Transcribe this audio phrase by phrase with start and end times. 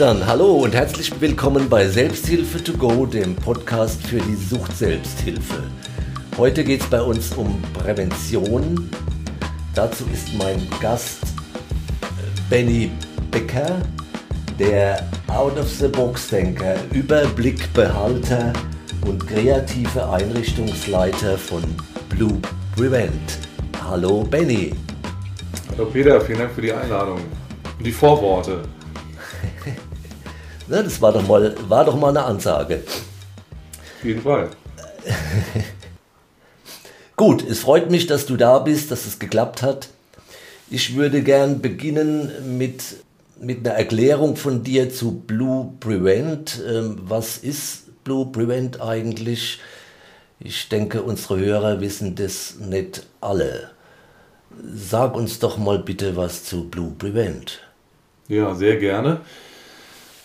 [0.00, 5.62] Dann hallo und herzlich willkommen bei Selbsthilfe to go, dem Podcast für die Sucht-Selbsthilfe.
[6.38, 8.88] Heute geht es bei uns um Prävention.
[9.74, 12.90] Dazu ist mein Gast äh, Benny
[13.30, 13.82] Becker,
[14.58, 18.54] der Out-of-the-Box-Denker, Überblickbehalter
[19.06, 21.62] und kreative Einrichtungsleiter von
[22.08, 22.40] Blue
[22.74, 23.38] Prevent.
[23.86, 24.72] Hallo Benny.
[25.72, 27.20] Hallo Peter, vielen Dank für die Einladung
[27.76, 28.62] und die Vorworte.
[30.70, 32.84] Na, das war doch, mal, war doch mal eine Ansage.
[32.86, 34.50] Auf jeden Fall.
[37.16, 39.88] Gut, es freut mich, dass du da bist, dass es geklappt hat.
[40.70, 42.84] Ich würde gern beginnen mit,
[43.40, 46.62] mit einer Erklärung von dir zu Blue Prevent.
[46.64, 49.58] Ähm, was ist Blue Prevent eigentlich?
[50.38, 53.72] Ich denke, unsere Hörer wissen das nicht alle.
[54.72, 57.60] Sag uns doch mal bitte was zu Blue Prevent.
[58.28, 59.22] Ja, sehr gerne.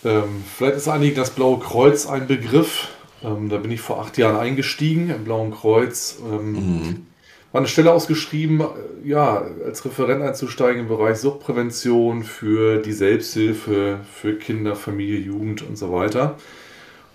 [0.06, 2.88] Ähm, vielleicht ist einigen das Blaue Kreuz ein Begriff.
[3.24, 6.18] Ähm, da bin ich vor acht Jahren eingestiegen im Blauen Kreuz.
[6.24, 7.06] Ähm, mhm.
[7.50, 14.00] War eine Stelle ausgeschrieben, äh, ja, als Referent einzusteigen im Bereich Suchtprävention für die Selbsthilfe,
[14.12, 16.36] für Kinder, Familie, Jugend und so weiter.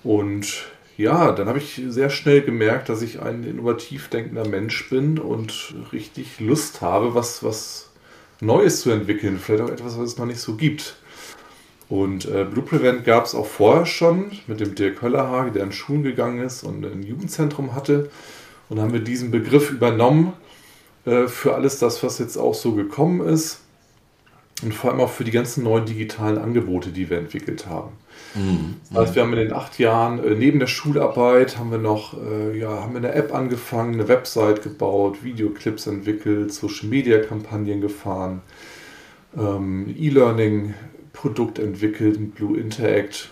[0.03, 0.66] Und
[0.98, 5.76] ja, dann habe ich sehr schnell gemerkt, dass ich ein innovativ denkender Mensch bin und
[5.94, 7.89] richtig Lust habe, was, was
[8.42, 9.39] Neues zu entwickeln.
[9.39, 10.98] Vielleicht auch etwas, was es noch nicht so gibt.
[11.92, 15.73] Und äh, Blue Prevent gab es auch vorher schon mit dem Dirk Höllerhage, der in
[15.73, 18.09] Schulen gegangen ist und ein Jugendzentrum hatte.
[18.70, 20.31] Und haben wir diesen Begriff übernommen
[21.06, 23.59] äh, für alles das, was jetzt auch so gekommen ist.
[24.64, 27.89] Und vor allem auch für die ganzen neuen digitalen Angebote, die wir entwickelt haben.
[28.36, 28.76] Mhm.
[28.89, 32.14] Das heißt, wir haben in den acht Jahren äh, neben der Schularbeit haben wir noch
[32.14, 37.82] äh, ja, haben wir eine App angefangen, eine Website gebaut, Videoclips entwickelt, Social Media Kampagnen
[37.82, 38.44] gefahren,
[39.38, 40.73] ähm, E-Learning
[41.14, 43.30] Produkt entwickelt Blue Interact.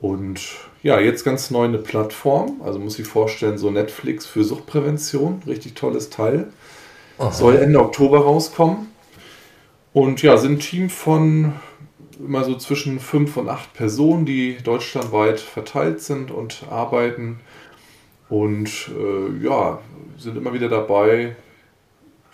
[0.00, 0.40] Und
[0.82, 2.60] ja, jetzt ganz neu eine Plattform.
[2.62, 5.42] Also muss ich vorstellen, so Netflix für Suchtprävention.
[5.46, 6.48] Richtig tolles Teil.
[7.18, 7.30] Aha.
[7.30, 8.88] Soll Ende Oktober rauskommen.
[9.92, 11.54] Und ja, sind ein Team von
[12.18, 17.40] immer so zwischen fünf und acht Personen, die deutschlandweit verteilt sind und arbeiten.
[18.28, 19.80] Und äh, ja,
[20.18, 21.36] sind immer wieder dabei,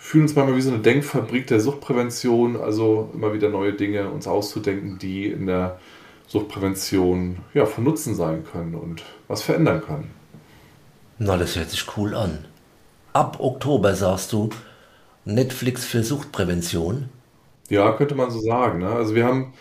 [0.01, 4.27] fühlen uns manchmal wie so eine Denkfabrik der Suchtprävention, also immer wieder neue Dinge uns
[4.27, 5.79] auszudenken, die in der
[6.27, 10.09] Suchtprävention ja, von Nutzen sein können und was verändern können.
[11.19, 12.45] Na, das hört sich cool an.
[13.13, 14.49] Ab Oktober sagst du
[15.23, 17.09] Netflix für Suchtprävention?
[17.69, 18.79] Ja, könnte man so sagen.
[18.79, 18.89] Ne?
[18.89, 19.53] Also wir haben,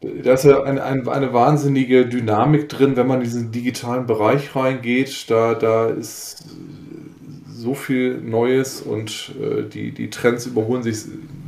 [0.00, 4.54] da ist ja eine, eine, eine, wahnsinnige Dynamik drin, wenn man in diesen digitalen Bereich
[4.54, 5.28] reingeht.
[5.28, 6.44] Da, da ist
[7.66, 10.98] so viel Neues und äh, die, die Trends überholen sich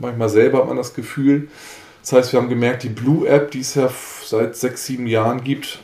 [0.01, 1.49] manchmal selber, hat man das Gefühl.
[2.03, 3.89] Das heißt, wir haben gemerkt, die Blue App, die es ja
[4.25, 5.79] seit sechs, sieben Jahren gibt,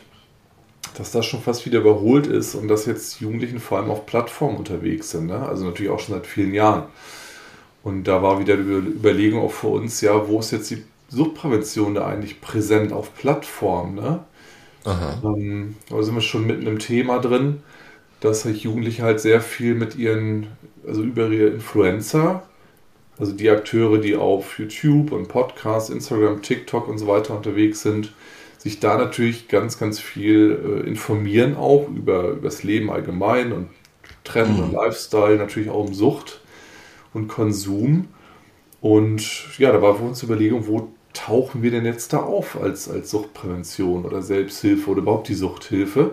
[0.99, 4.57] dass das schon fast wieder überholt ist und dass jetzt Jugendlichen vor allem auf Plattformen
[4.57, 5.27] unterwegs sind.
[5.27, 5.39] Ne?
[5.39, 6.85] Also natürlich auch schon seit vielen Jahren.
[7.85, 11.95] Und da war wieder die Überlegung auch für uns, ja, wo ist jetzt die Suchtprävention
[11.95, 13.95] da eigentlich präsent auf Plattformen?
[13.95, 14.25] Ne?
[15.23, 17.63] Ähm, da sind wir schon mitten im Thema drin
[18.25, 20.47] dass sich Jugendliche halt sehr viel mit ihren,
[20.87, 22.43] also über ihre Influencer,
[23.19, 28.15] also die Akteure, die auf YouTube und Podcast, Instagram, TikTok und so weiter unterwegs sind,
[28.57, 33.69] sich da natürlich ganz, ganz viel äh, informieren auch über, über das Leben allgemein und
[34.25, 34.65] Trend mhm.
[34.65, 36.41] und Lifestyle, natürlich auch um Sucht
[37.13, 38.09] und Konsum.
[38.81, 42.59] Und ja, da war für uns die Überlegung, wo tauchen wir denn jetzt da auf
[42.61, 46.13] als, als Suchtprävention oder Selbsthilfe oder überhaupt die Suchthilfe?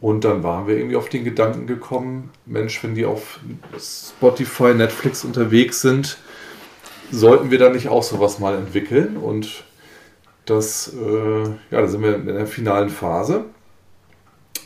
[0.00, 3.40] Und dann waren wir irgendwie auf den Gedanken gekommen, Mensch, wenn die auf
[3.78, 6.18] Spotify, Netflix unterwegs sind,
[7.10, 9.16] sollten wir da nicht auch sowas mal entwickeln?
[9.16, 9.64] Und
[10.44, 13.44] das, äh, ja, da sind wir in der finalen Phase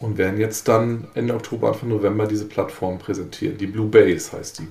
[0.00, 3.56] und werden jetzt dann Ende Oktober, Anfang November diese Plattform präsentieren.
[3.56, 4.68] Die Blue Base heißt die.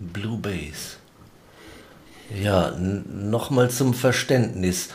[0.00, 0.96] Blue Base.
[2.42, 4.88] Ja, nochmal zum Verständnis.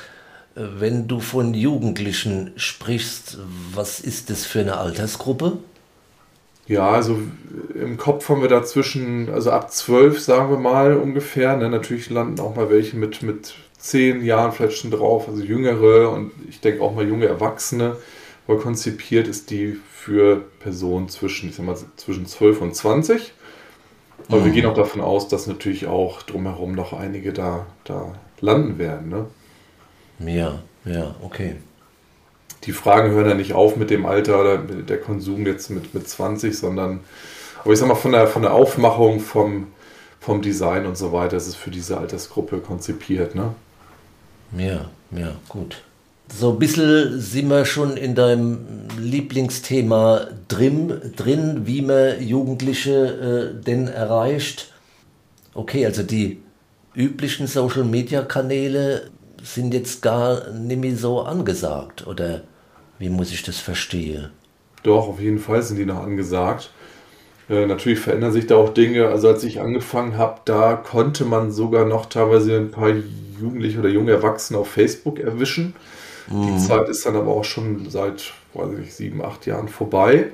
[0.55, 3.37] Wenn du von Jugendlichen sprichst,
[3.73, 5.57] was ist das für eine Altersgruppe?
[6.67, 7.19] Ja, also
[7.73, 11.55] im Kopf haben wir dazwischen, also ab zwölf, sagen wir mal ungefähr.
[11.57, 11.69] Ne?
[11.69, 16.31] Natürlich landen auch mal welche mit, mit zehn Jahren vielleicht schon drauf, also jüngere und
[16.47, 17.97] ich denke auch mal junge Erwachsene.
[18.47, 23.33] Aber konzipiert ist die für Personen zwischen, ich sag mal, zwischen 12 und 20.
[24.27, 24.45] Aber mhm.
[24.45, 29.09] wir gehen auch davon aus, dass natürlich auch drumherum noch einige da, da landen werden.
[29.09, 29.25] Ne?
[30.25, 31.55] Ja, ja, okay.
[32.63, 36.07] Die Fragen hören ja nicht auf mit dem Alter oder der Konsum jetzt mit, mit
[36.07, 36.99] 20, sondern,
[37.63, 39.67] aber ich sag mal, von der, von der Aufmachung, vom,
[40.19, 43.53] vom Design und so weiter ist es für diese Altersgruppe konzipiert, ne?
[44.57, 45.81] Ja, ja, gut.
[46.37, 53.63] So ein bisschen sind wir schon in deinem Lieblingsthema drin, drin wie man Jugendliche äh,
[53.63, 54.71] denn erreicht.
[55.53, 56.41] Okay, also die
[56.95, 59.09] üblichen Social-Media-Kanäle
[59.43, 62.41] sind jetzt gar nicht mehr so angesagt, oder
[62.99, 64.29] wie muss ich das verstehen?
[64.83, 66.71] Doch, auf jeden Fall sind die noch angesagt.
[67.49, 69.07] Äh, natürlich verändern sich da auch Dinge.
[69.07, 72.91] Also als ich angefangen habe, da konnte man sogar noch teilweise ein paar
[73.39, 75.75] Jugendliche oder junge Erwachsene auf Facebook erwischen.
[76.29, 76.47] Mhm.
[76.47, 80.29] Die Zeit ist dann aber auch schon seit, weiß ich, sieben, acht Jahren vorbei.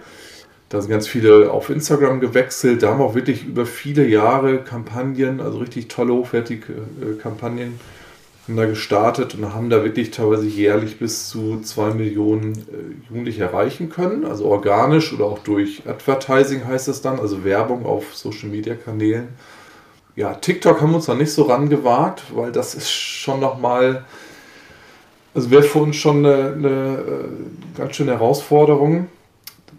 [0.70, 2.84] Da sind ganz viele auf Instagram gewechselt.
[2.84, 7.16] Da haben auch wirklich über viele Jahre Kampagnen, also richtig tolle, hochwertige äh,
[8.48, 13.44] Kampagnen da gestartet und haben da wirklich teilweise jährlich bis zu zwei Millionen äh, Jugendliche
[13.44, 14.26] erreichen können.
[14.26, 19.30] Also organisch oder auch durch Advertising heißt es dann, also Werbung auf Social Media Kanälen.
[20.16, 24.06] Ja, TikTok haben wir uns noch nicht so rangewagt, weil das ist schon nochmal,
[25.36, 29.08] also wäre für uns schon eine, eine äh, ganz schöne Herausforderung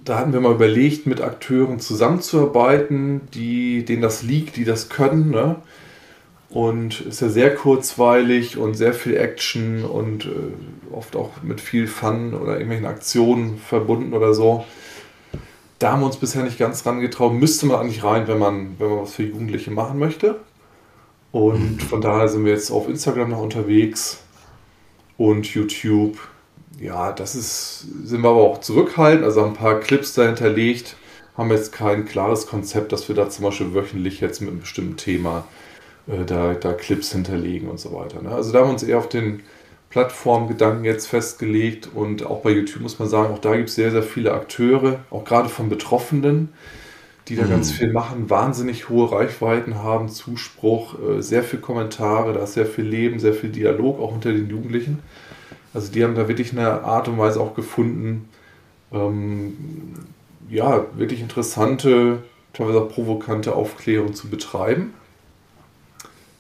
[0.04, 5.30] da hatten wir mal überlegt, mit Akteuren zusammenzuarbeiten, die, denen das liegt, die das können.
[5.30, 5.56] Ne?
[6.50, 11.86] Und ist ja sehr kurzweilig und sehr viel Action und äh, oft auch mit viel
[11.86, 14.64] Fun oder irgendwelchen Aktionen verbunden oder so.
[15.78, 17.34] Da haben wir uns bisher nicht ganz rangetraut.
[17.34, 20.40] Müsste man eigentlich rein, wenn man, wenn man was für Jugendliche machen möchte.
[21.32, 21.80] Und mhm.
[21.80, 24.22] von daher sind wir jetzt auf Instagram noch unterwegs
[25.18, 26.16] und YouTube
[26.80, 30.96] ja, das ist, sind wir aber auch zurückhaltend, also ein paar Clips dahinterlegt,
[31.36, 34.96] haben jetzt kein klares Konzept, dass wir da zum Beispiel wöchentlich jetzt mit einem bestimmten
[34.96, 35.44] Thema
[36.08, 38.22] äh, da, da Clips hinterlegen und so weiter.
[38.22, 38.30] Ne?
[38.30, 39.42] Also da haben wir uns eher auf den
[39.90, 43.90] Plattformgedanken jetzt festgelegt und auch bei YouTube muss man sagen, auch da gibt es sehr,
[43.90, 46.50] sehr viele Akteure, auch gerade von Betroffenen,
[47.28, 47.50] die da mhm.
[47.50, 52.66] ganz viel machen, wahnsinnig hohe Reichweiten haben, Zuspruch, äh, sehr viel Kommentare, da ist sehr
[52.66, 54.98] viel Leben, sehr viel Dialog auch unter den Jugendlichen.
[55.72, 58.28] Also die haben da wirklich eine Art und Weise auch gefunden,
[58.92, 59.56] ähm,
[60.50, 62.22] ja, wirklich interessante,
[62.52, 64.94] teilweise auch provokante Aufklärung zu betreiben.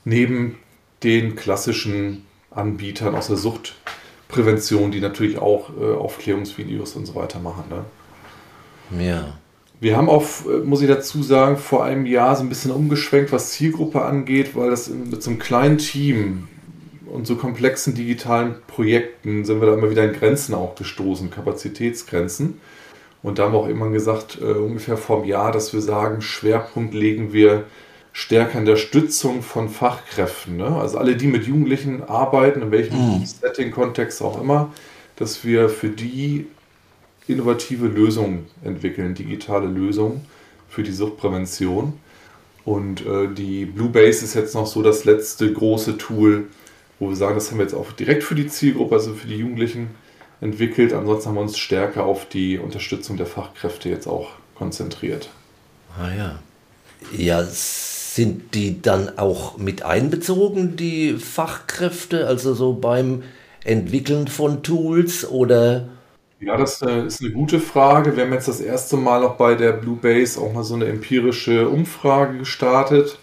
[0.08, 0.56] Neben
[1.02, 7.64] den klassischen Anbietern aus der Suchtprävention, die natürlich auch äh, Aufklärungsvideos und so weiter machen.
[7.68, 9.04] Ne?
[9.04, 9.38] Ja.
[9.80, 13.32] Wir haben auch, äh, muss ich dazu sagen, vor einem Jahr so ein bisschen umgeschwenkt,
[13.32, 16.48] was Zielgruppe angeht, weil das mit so einem kleinen Team
[17.04, 22.60] und so komplexen digitalen Projekten sind wir da immer wieder in Grenzen auch gestoßen, Kapazitätsgrenzen.
[23.22, 26.22] Und da haben wir auch immer gesagt, äh, ungefähr vor einem Jahr, dass wir sagen,
[26.22, 27.64] Schwerpunkt legen wir
[28.18, 30.56] stärker in der Stützung von Fachkräften.
[30.56, 30.66] Ne?
[30.66, 33.24] Also alle, die mit Jugendlichen arbeiten, in welchem mhm.
[33.24, 34.72] Setting-Kontext auch immer,
[35.14, 36.46] dass wir für die
[37.28, 40.22] innovative Lösungen entwickeln, digitale Lösungen
[40.68, 41.92] für die Suchtprävention.
[42.64, 46.48] Und äh, die Blue Base ist jetzt noch so das letzte große Tool,
[46.98, 49.36] wo wir sagen, das haben wir jetzt auch direkt für die Zielgruppe, also für die
[49.36, 49.90] Jugendlichen
[50.40, 50.92] entwickelt.
[50.92, 55.30] Ansonsten haben wir uns stärker auf die Unterstützung der Fachkräfte jetzt auch konzentriert.
[55.96, 56.38] Ah ja.
[57.16, 57.44] Ja,
[58.18, 63.22] sind die dann auch mit einbezogen, die Fachkräfte, also so beim
[63.62, 65.88] Entwickeln von Tools oder?
[66.40, 68.16] Ja, das äh, ist eine gute Frage.
[68.16, 70.86] Wir haben jetzt das erste Mal auch bei der Blue Base auch mal so eine
[70.86, 73.20] empirische Umfrage gestartet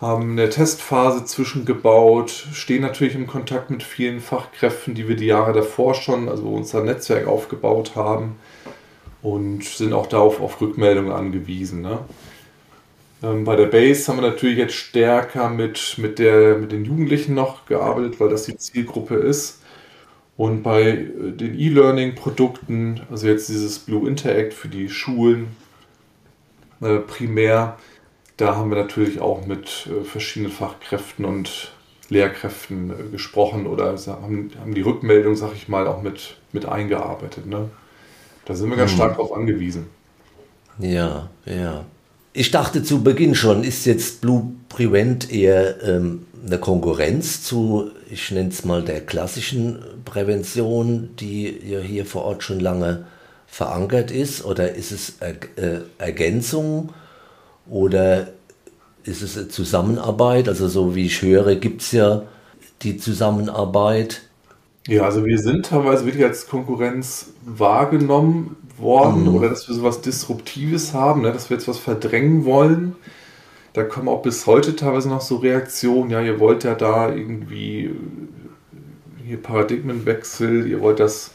[0.00, 5.52] haben eine Testphase zwischengebaut, stehen natürlich im Kontakt mit vielen Fachkräften, die wir die Jahre
[5.52, 8.36] davor schon, also unser Netzwerk aufgebaut haben
[9.22, 11.82] und sind auch darauf auf Rückmeldungen angewiesen.
[11.82, 12.00] Ne?
[13.22, 17.34] Ähm, bei der Base haben wir natürlich jetzt stärker mit, mit, der, mit den Jugendlichen
[17.34, 19.62] noch gearbeitet, weil das die Zielgruppe ist.
[20.36, 25.56] Und bei äh, den E-Learning-Produkten, also jetzt dieses Blue Interact für die Schulen
[26.80, 27.78] äh, primär,
[28.36, 31.72] da haben wir natürlich auch mit äh, verschiedenen Fachkräften und
[32.08, 37.46] Lehrkräften äh, gesprochen oder haben, haben die Rückmeldung, sag ich mal, auch mit, mit eingearbeitet.
[37.46, 37.70] Ne?
[38.44, 38.96] Da sind wir ganz hm.
[38.96, 39.86] stark drauf angewiesen.
[40.78, 41.84] Ja, ja.
[42.34, 48.30] Ich dachte zu Beginn schon, ist jetzt Blue Prevent eher ähm, eine Konkurrenz zu, ich
[48.30, 53.04] nenne es mal, der klassischen Prävention, die ja hier vor Ort schon lange
[53.46, 56.94] verankert ist, oder ist es er äh, Ergänzung?
[57.68, 58.28] Oder
[59.04, 60.48] ist es Zusammenarbeit?
[60.48, 62.22] Also so wie ich höre, gibt es ja
[62.80, 64.22] die Zusammenarbeit.
[64.88, 69.36] Ja, also wir sind teilweise wirklich als Konkurrenz wahrgenommen worden mhm.
[69.36, 72.96] oder dass wir sowas Disruptives haben, ne, dass wir jetzt was verdrängen wollen.
[73.74, 77.90] Da kommen auch bis heute teilweise noch so Reaktionen, ja, ihr wollt ja da irgendwie
[79.24, 81.31] hier Paradigmenwechsel, ihr wollt das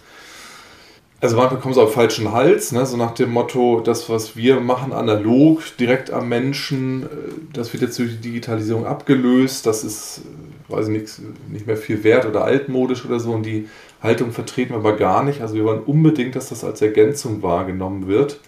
[1.19, 2.85] also manchmal kommen sie auf falschen Hals, ne?
[2.85, 7.07] so nach dem Motto, das, was wir machen, analog, direkt am Menschen, äh,
[7.53, 10.21] das wird jetzt durch die Digitalisierung abgelöst, das ist,
[10.69, 11.19] äh, weiß ich nicht,
[11.49, 13.67] nicht mehr viel wert oder altmodisch oder so und die
[14.01, 15.41] Haltung vertreten wir aber gar nicht.
[15.41, 18.39] Also wir wollen unbedingt, dass das als Ergänzung wahrgenommen wird.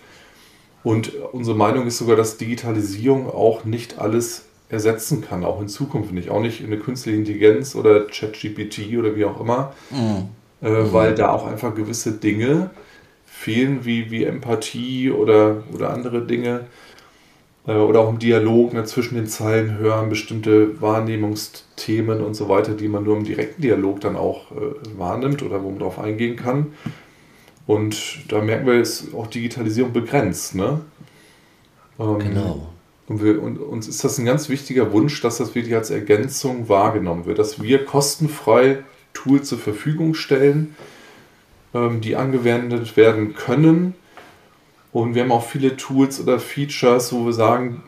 [0.84, 6.12] Und unsere Meinung ist sogar, dass Digitalisierung auch nicht alles ersetzen kann, auch in Zukunft
[6.12, 6.30] nicht.
[6.30, 9.74] Auch nicht in eine künstliche Intelligenz oder ChatGPT oder wie auch immer.
[9.90, 10.30] Mhm
[10.62, 10.94] äh, mhm.
[10.94, 12.70] weil da auch einfach gewisse Dinge
[13.26, 16.66] fehlen, wie, wie Empathie oder, oder andere Dinge.
[17.68, 22.74] Äh, oder auch im Dialog ne, zwischen den Zeilen hören, bestimmte Wahrnehmungsthemen und so weiter,
[22.74, 26.36] die man nur im direkten Dialog dann auch äh, wahrnimmt oder wo man darauf eingehen
[26.36, 26.74] kann.
[27.68, 30.56] Und da merken wir, ist auch Digitalisierung begrenzt.
[30.56, 30.82] Ne?
[32.00, 32.68] Ähm, genau.
[33.08, 36.70] Und, wir, und, uns ist das ein ganz wichtiger Wunsch, dass das wirklich als Ergänzung
[36.70, 40.76] wahrgenommen wird, dass wir kostenfrei Tools zur Verfügung stellen,
[41.74, 43.96] ähm, die angewendet werden können.
[44.92, 47.84] Und wir haben auch viele Tools oder Features, wo wir sagen,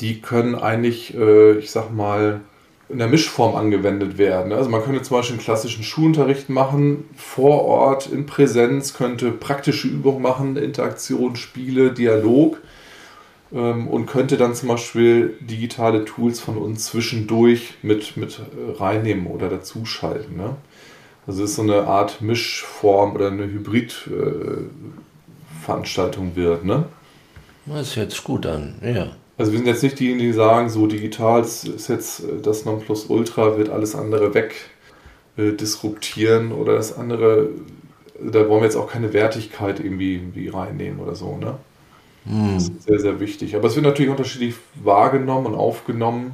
[0.00, 2.40] die können eigentlich, äh, ich sag mal,
[2.88, 4.52] in der Mischform angewendet werden.
[4.52, 9.88] Also man könnte zum Beispiel einen klassischen Schulunterricht machen, vor Ort, in Präsenz, könnte praktische
[9.88, 12.58] Übungen machen, Interaktion, Spiele, Dialog
[13.52, 18.42] ähm, und könnte dann zum Beispiel digitale Tools von uns zwischendurch mit, mit äh,
[18.78, 20.36] reinnehmen oder dazuschalten.
[20.36, 20.54] Ne?
[21.26, 26.64] Also es ist so eine Art Mischform oder eine Hybrid-Veranstaltung äh, wird.
[26.64, 26.84] Ne?
[27.66, 29.08] Das hört sich gut an, ja.
[29.36, 33.56] Also wir sind jetzt nicht diejenigen, die sagen, so digital ist jetzt äh, das Nonplusultra,
[33.56, 34.56] wird alles andere weg
[35.36, 37.50] äh, disruptieren oder das andere,
[38.20, 41.58] da wollen wir jetzt auch keine Wertigkeit irgendwie, irgendwie reinnehmen oder so, ne?
[42.24, 42.54] Mhm.
[42.54, 43.56] Das ist sehr, sehr wichtig.
[43.56, 46.32] Aber es wird natürlich unterschiedlich wahrgenommen und aufgenommen.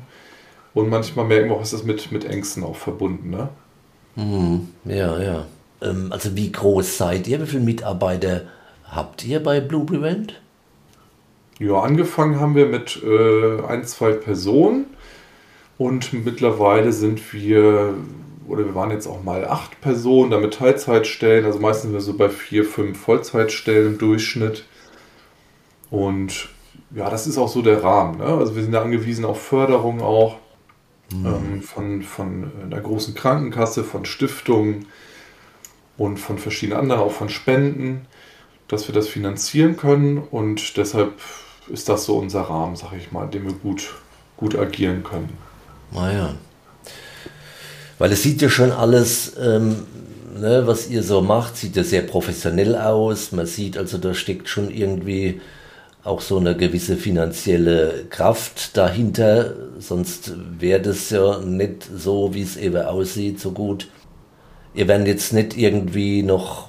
[0.74, 3.30] Und manchmal merken wir auch, ist das mit, mit Ängsten auch verbunden.
[3.30, 3.48] Ne?
[4.16, 4.68] Mhm.
[4.84, 5.46] Ja, ja.
[5.82, 7.40] Ähm, also wie groß seid ihr?
[7.40, 8.42] Wie viele Mitarbeiter
[8.84, 10.40] habt ihr bei Blue Prevent?
[11.60, 14.86] Ja, angefangen haben wir mit äh, ein, zwei Personen.
[15.78, 17.94] Und mittlerweile sind wir,
[18.48, 21.44] oder wir waren jetzt auch mal acht Personen, damit Teilzeitstellen.
[21.44, 24.64] Also meistens sind wir so bei vier, fünf Vollzeitstellen im Durchschnitt.
[25.94, 26.48] Und
[26.92, 28.18] ja, das ist auch so der Rahmen.
[28.18, 28.24] Ne?
[28.24, 30.38] Also wir sind da angewiesen auf Förderung auch
[31.12, 31.26] mhm.
[31.26, 34.86] ähm, von, von einer großen Krankenkasse, von Stiftungen
[35.96, 38.06] und von verschiedenen anderen, auch von Spenden,
[38.66, 40.18] dass wir das finanzieren können.
[40.18, 41.12] Und deshalb
[41.68, 43.94] ist das so unser Rahmen, sag ich mal, in dem wir gut,
[44.36, 45.38] gut agieren können.
[45.92, 46.34] Naja.
[46.34, 46.90] Ah
[48.00, 49.76] Weil es sieht ja schon alles, ähm,
[50.36, 53.30] ne, was ihr so macht, sieht ja sehr professionell aus.
[53.30, 55.40] Man sieht also, da steckt schon irgendwie
[56.04, 62.56] auch so eine gewisse finanzielle Kraft dahinter, sonst wäre das ja nicht so, wie es
[62.56, 63.88] eben aussieht, so gut.
[64.74, 66.68] Ihr werdet jetzt nicht irgendwie noch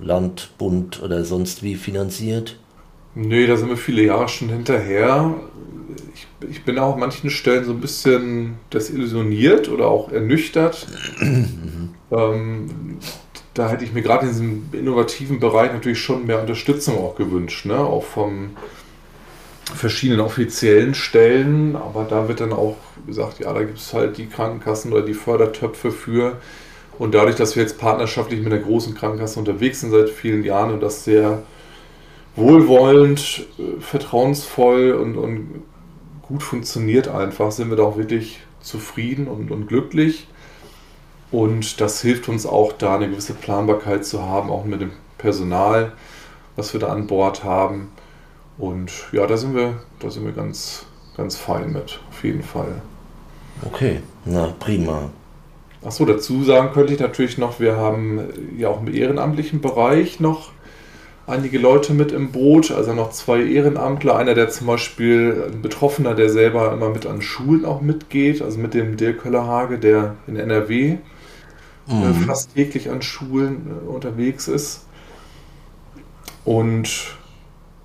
[0.00, 2.58] Land, Bund oder sonst wie finanziert?
[3.14, 5.34] Nee, da sind wir viele Jahre schon hinterher.
[6.14, 10.86] Ich, ich bin auch an manchen Stellen so ein bisschen desillusioniert oder auch ernüchtert.
[12.10, 12.96] Ähm,
[13.54, 17.66] da hätte ich mir gerade in diesem innovativen Bereich natürlich schon mehr Unterstützung auch gewünscht,
[17.66, 17.78] ne?
[17.78, 18.50] auch von
[19.74, 22.76] verschiedenen offiziellen Stellen, aber da wird dann auch
[23.06, 26.36] gesagt, ja, da gibt es halt die Krankenkassen oder die Fördertöpfe für.
[26.98, 30.72] Und dadurch, dass wir jetzt partnerschaftlich mit einer großen Krankenkasse unterwegs sind seit vielen Jahren
[30.72, 31.42] und das sehr
[32.34, 35.62] wohlwollend, äh, vertrauensvoll und, und
[36.22, 40.28] gut funktioniert einfach, sind wir da auch wirklich zufrieden und, und glücklich.
[41.30, 45.92] Und das hilft uns auch, da eine gewisse Planbarkeit zu haben, auch mit dem Personal,
[46.56, 47.88] was wir da an Bord haben.
[48.56, 52.80] Und ja, da sind wir, da sind wir ganz, ganz fein mit, auf jeden Fall.
[53.64, 55.10] Okay, na prima.
[55.84, 58.20] Achso, dazu sagen könnte ich natürlich noch, wir haben
[58.56, 60.50] ja auch im ehrenamtlichen Bereich noch
[61.28, 66.14] einige Leute mit im Boot, also noch zwei Ehrenamtler, einer, der zum Beispiel ein Betroffener,
[66.14, 70.36] der selber immer mit an Schulen auch mitgeht, also mit dem Dirk Köllerhage, der in
[70.36, 70.96] NRW
[71.88, 72.24] mhm.
[72.24, 74.86] fast täglich an Schulen äh, unterwegs ist.
[76.44, 76.88] Und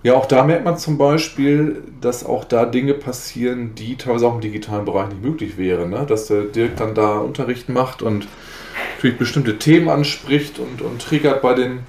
[0.03, 4.36] ja, auch da merkt man zum Beispiel, dass auch da Dinge passieren, die teilweise auch
[4.36, 5.91] im digitalen Bereich nicht möglich wären.
[5.91, 6.05] Ne?
[6.07, 8.27] Dass der Dirk dann da Unterricht macht und
[8.95, 11.79] natürlich bestimmte Themen anspricht und, und triggert bei den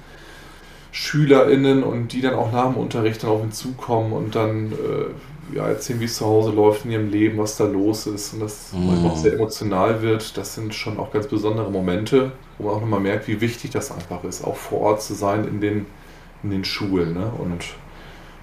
[0.91, 5.34] SchülerInnen und die dann auch nach dem Unterricht dann auf ihn zukommen und dann äh,
[5.53, 8.39] ja, erzählen, wie es zu Hause läuft in ihrem Leben, was da los ist und
[8.39, 8.87] das mhm.
[8.87, 10.37] manchmal auch sehr emotional wird.
[10.37, 13.91] Das sind schon auch ganz besondere Momente, wo man auch nochmal merkt, wie wichtig das
[13.91, 15.85] einfach ist, auch vor Ort zu sein in den,
[16.43, 17.13] in den Schulen.
[17.13, 17.31] Ne?
[17.37, 17.65] Und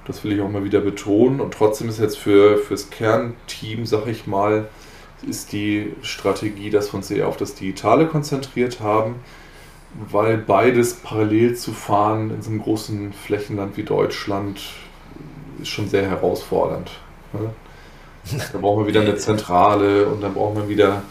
[0.07, 1.41] das will ich auch mal wieder betonen.
[1.41, 4.69] Und trotzdem ist jetzt für das Kernteam, sag ich mal,
[5.29, 9.17] ist die Strategie, dass wir uns eher auf das Digitale konzentriert haben.
[10.11, 14.63] weil beides parallel zu fahren in so einem großen Flächenland wie Deutschland
[15.63, 16.91] ist schon sehr herausfordernd.
[17.33, 17.51] Ne?
[18.53, 21.03] Da brauchen wir wieder eine Zentrale und dann brauchen wir wieder.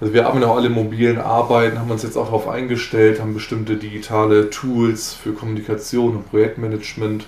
[0.00, 3.34] Also wir haben ja auch alle mobilen Arbeiten, haben uns jetzt auch darauf eingestellt, haben
[3.34, 7.26] bestimmte digitale Tools für Kommunikation und Projektmanagement.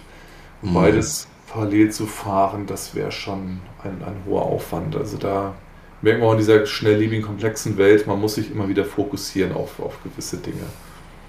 [0.63, 0.73] Mhm.
[0.73, 4.97] Beides parallel zu fahren, das wäre schon ein, ein hoher Aufwand.
[4.97, 5.55] Also da
[6.01, 9.79] merken wir auch in dieser schnelllebigen, komplexen Welt, man muss sich immer wieder fokussieren auf,
[9.81, 10.65] auf gewisse Dinge.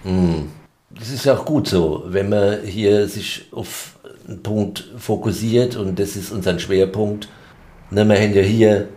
[0.04, 0.50] Mhm.
[0.90, 3.98] Das ist ja auch gut so, wenn man hier sich auf
[4.42, 7.28] Punkt fokussiert und das ist unser Schwerpunkt,
[7.90, 8.88] wir haben ja hier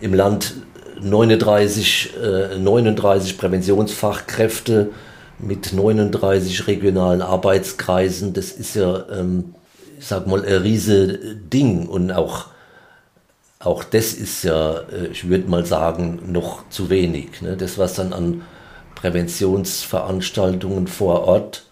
[0.00, 0.54] im Land
[1.00, 4.90] 39, äh, 39 Präventionsfachkräfte
[5.38, 8.32] mit 39 regionalen Arbeitskreisen.
[8.32, 9.54] Das ist ja, ähm,
[9.98, 12.46] ich sag mal, ein riese Ding und auch,
[13.58, 17.42] auch das ist ja, äh, ich würde mal sagen, noch zu wenig.
[17.42, 17.56] Ne?
[17.56, 18.42] Das, was dann an
[18.94, 21.64] Präventionsveranstaltungen vor Ort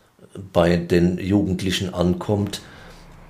[0.52, 2.60] bei den Jugendlichen ankommt,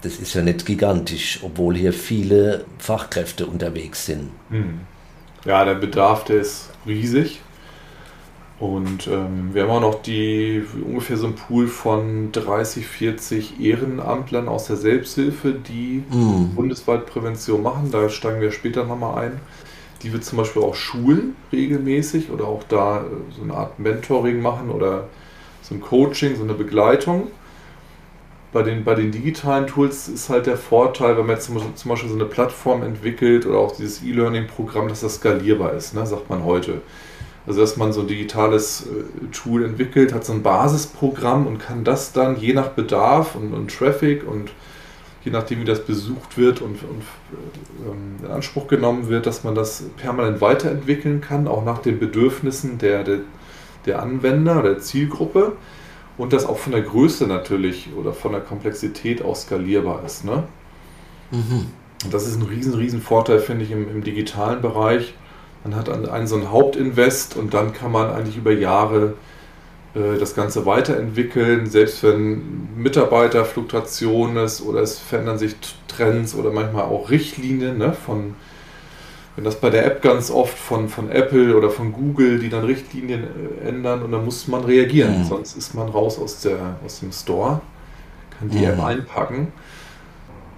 [0.02, 4.30] das ist ja nicht gigantisch, obwohl hier viele Fachkräfte unterwegs sind.
[4.50, 4.80] Hm.
[5.44, 7.40] Ja, der Bedarf, der ist riesig.
[8.58, 14.46] Und ähm, wir haben auch noch die ungefähr so ein Pool von 30, 40 Ehrenamtlern
[14.48, 16.54] aus der Selbsthilfe, die mm.
[16.54, 17.90] bundesweit Prävention machen.
[17.90, 19.40] Da steigen wir später nochmal ein.
[20.04, 23.04] Die wird zum Beispiel auch schulen regelmäßig oder auch da äh,
[23.36, 25.08] so eine Art Mentoring machen oder
[25.62, 27.32] so ein Coaching, so eine Begleitung
[28.52, 32.10] bei den, bei den digitalen Tools ist halt der Vorteil, wenn man jetzt zum Beispiel
[32.10, 36.44] so eine Plattform entwickelt oder auch dieses E-Learning-Programm, dass das skalierbar ist, ne, sagt man
[36.44, 36.82] heute.
[37.46, 41.82] Also dass man so ein digitales äh, Tool entwickelt, hat so ein Basisprogramm und kann
[41.82, 44.50] das dann je nach Bedarf und, und Traffic und
[45.24, 47.02] je nachdem wie das besucht wird und, und
[47.86, 52.78] ähm, in Anspruch genommen wird, dass man das permanent weiterentwickeln kann, auch nach den Bedürfnissen
[52.78, 53.20] der, der,
[53.86, 55.56] der Anwender, der Zielgruppe
[56.18, 60.24] und das auch von der Größe natürlich oder von der Komplexität auch skalierbar ist.
[60.24, 60.44] Ne?
[61.30, 61.66] Mhm.
[62.04, 65.14] Und das ist ein riesen, riesen Vorteil, finde ich, im, im digitalen Bereich.
[65.64, 69.14] Man hat einen, so einen Hauptinvest und dann kann man eigentlich über Jahre
[69.94, 75.54] äh, das Ganze weiterentwickeln, selbst wenn Mitarbeiterfluktuation ist oder es verändern sich
[75.86, 78.34] Trends oder manchmal auch Richtlinien ne, von
[79.34, 82.64] wenn das bei der App ganz oft von, von Apple oder von Google, die dann
[82.64, 85.24] Richtlinien äh, ändern und dann muss man reagieren, mhm.
[85.24, 87.60] sonst ist man raus aus, der, aus dem Store,
[88.38, 88.64] kann die mhm.
[88.64, 89.52] App einpacken.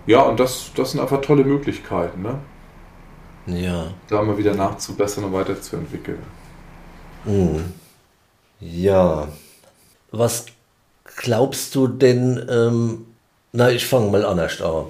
[0.07, 2.39] Ja, und das, das sind einfach tolle Möglichkeiten, ne?
[3.47, 3.87] Ja.
[4.09, 6.19] Da mal wieder nachzubessern und weiterzuentwickeln.
[7.25, 7.73] Mhm.
[8.61, 9.29] Ja.
[10.11, 10.47] Was
[11.17, 13.07] glaubst du denn, ähm,
[13.53, 14.87] na, ich fange mal anders an.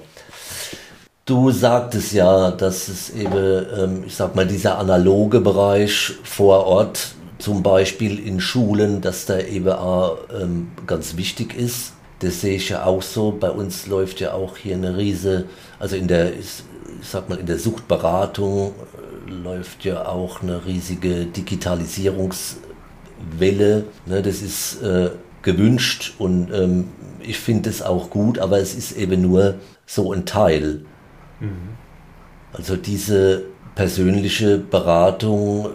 [1.26, 7.14] Du sagtest ja, dass es eben, ähm, ich sag mal, dieser analoge Bereich vor Ort,
[7.38, 11.94] zum Beispiel in Schulen, dass der eben auch ähm, ganz wichtig ist.
[12.18, 13.32] Das sehe ich ja auch so.
[13.32, 15.46] Bei uns läuft ja auch hier eine riese,
[15.78, 16.62] also in der, ich
[17.00, 18.74] sag mal, in der Suchtberatung
[19.26, 23.84] äh, läuft ja auch eine riesige Digitalisierungswelle.
[24.04, 25.08] Ne, das ist äh,
[25.40, 26.88] gewünscht und ähm,
[27.20, 29.54] ich finde es auch gut, aber es ist eben nur
[29.86, 30.84] so ein Teil.
[32.52, 35.70] Also diese persönliche Beratung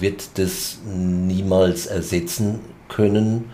[0.00, 3.46] wird das niemals ersetzen können.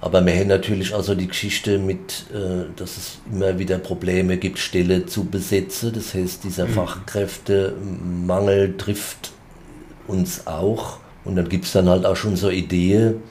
[0.00, 4.58] Aber wir haben natürlich also die Geschichte mit, äh, dass es immer wieder Probleme gibt,
[4.58, 5.92] Stelle zu besetzen.
[5.94, 6.72] Das heißt, dieser mhm.
[6.72, 9.32] Fachkräftemangel trifft
[10.06, 10.98] uns auch.
[11.24, 13.22] Und dann gibt es dann halt auch schon so Ideen,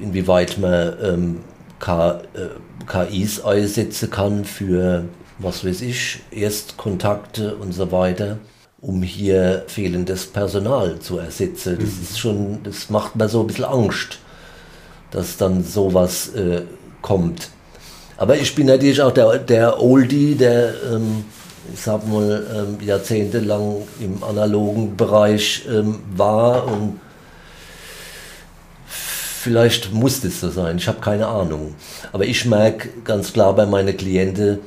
[0.00, 1.38] inwieweit man ähm,
[1.78, 5.04] KIs äh, einsetzen kann für
[5.42, 8.38] was weiß ich, Erstkontakte und so weiter,
[8.80, 11.78] um hier fehlendes Personal zu ersetzen.
[11.78, 14.18] Das ist schon, das macht mir so ein bisschen Angst,
[15.10, 16.62] dass dann sowas äh,
[17.00, 17.48] kommt.
[18.16, 21.24] Aber ich bin natürlich auch der, der Oldie, der, ähm,
[21.72, 27.00] ich sag mal, ähm, jahrzehntelang im analogen Bereich ähm, war und
[28.86, 31.74] vielleicht muss das so sein, ich habe keine Ahnung.
[32.12, 34.60] Aber ich merke ganz klar bei meinen Klienten,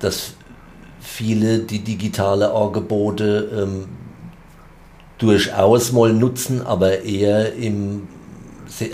[0.00, 0.34] dass
[1.00, 3.88] viele die digitale Angebote ähm,
[5.18, 8.08] durchaus mal nutzen, aber eher im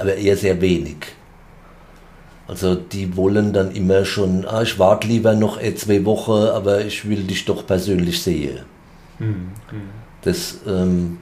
[0.01, 0.97] aber eher sehr wenig.
[2.49, 7.09] Also die wollen dann immer schon, ah, ich warte lieber noch zwei Wochen, aber ich
[7.09, 8.61] will dich doch persönlich sehen.
[9.19, 9.51] Mhm.
[10.23, 11.19] Das, ähm,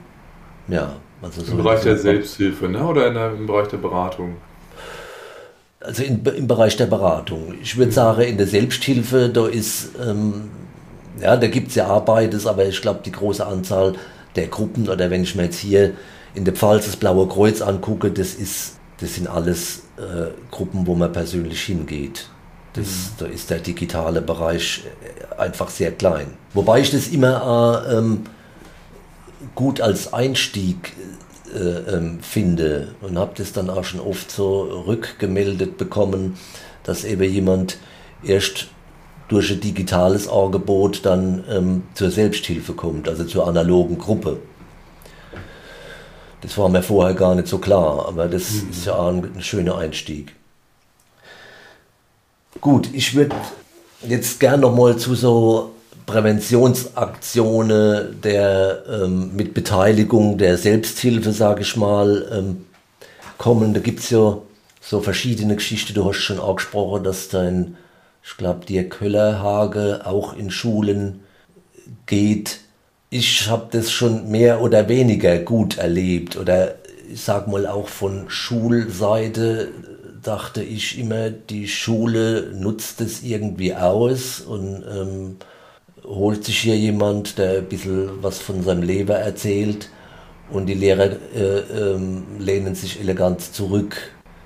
[0.67, 2.85] ja, also Im so Bereich der Selbsthilfe, ne?
[2.85, 4.35] Oder der, im Bereich der Beratung?
[5.85, 7.53] Also in, im Bereich der Beratung.
[7.61, 10.49] Ich würde sagen, in der Selbsthilfe, da ist, ähm,
[11.21, 13.95] ja, da gibt es ja Arbeit, aber ich glaube, die große Anzahl
[14.35, 15.93] der Gruppen, oder wenn ich mir jetzt hier
[16.33, 20.95] in der Pfalz das Blaue Kreuz angucke, das ist das sind alles äh, Gruppen, wo
[20.95, 22.29] man persönlich hingeht.
[22.73, 22.91] Das, mhm.
[23.19, 26.27] Da ist der digitale Bereich äh, einfach sehr klein.
[26.53, 28.21] Wobei ich das immer äh, ähm,
[29.53, 30.93] gut als Einstieg
[31.55, 36.37] ähm, finde und habe das dann auch schon oft so rückgemeldet bekommen,
[36.83, 37.77] dass eben jemand
[38.23, 38.67] erst
[39.27, 44.37] durch ein digitales Angebot dann ähm, zur Selbsthilfe kommt, also zur analogen Gruppe.
[46.41, 48.69] Das war mir vorher gar nicht so klar, aber das mhm.
[48.69, 50.35] ist ja ein, ein schöner Einstieg.
[52.61, 53.35] Gut, ich würde
[54.07, 55.74] jetzt gern noch mal zu so
[56.05, 62.65] Präventionsaktionen der ähm, mit Beteiligung der Selbsthilfe, sage ich mal, ähm,
[63.37, 63.73] kommen.
[63.73, 64.37] Da gibt es ja
[64.81, 65.93] so verschiedene Geschichten.
[65.93, 67.77] Du hast schon angesprochen, dass dein,
[68.23, 71.21] ich glaube, dir Köllerhage auch in Schulen
[72.05, 72.59] geht
[73.15, 76.75] ich habe das schon mehr oder weniger gut erlebt oder
[77.11, 79.69] ich sag mal auch von Schulseite
[80.21, 85.37] dachte ich immer, die Schule nutzt es irgendwie aus und ähm,
[86.05, 89.89] holt sich hier jemand, der ein bisschen was von seinem Leben erzählt
[90.49, 93.97] und die Lehrer äh, ähm, lehnen sich elegant zurück.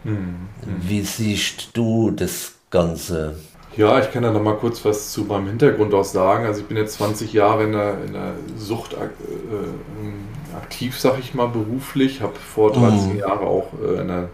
[0.04, 0.36] Mhm.
[0.82, 3.36] Wie siehst du das Ganze?
[3.76, 6.46] Ja, ich kann da noch mal kurz was zu meinem Hintergrund auch sagen.
[6.46, 11.34] Also ich bin jetzt 20 Jahre in der, in der Sucht äh, aktiv, sag ich
[11.34, 12.22] mal, beruflich.
[12.22, 13.20] Habe vor 13 mhm.
[13.20, 14.30] Jahren auch äh, in der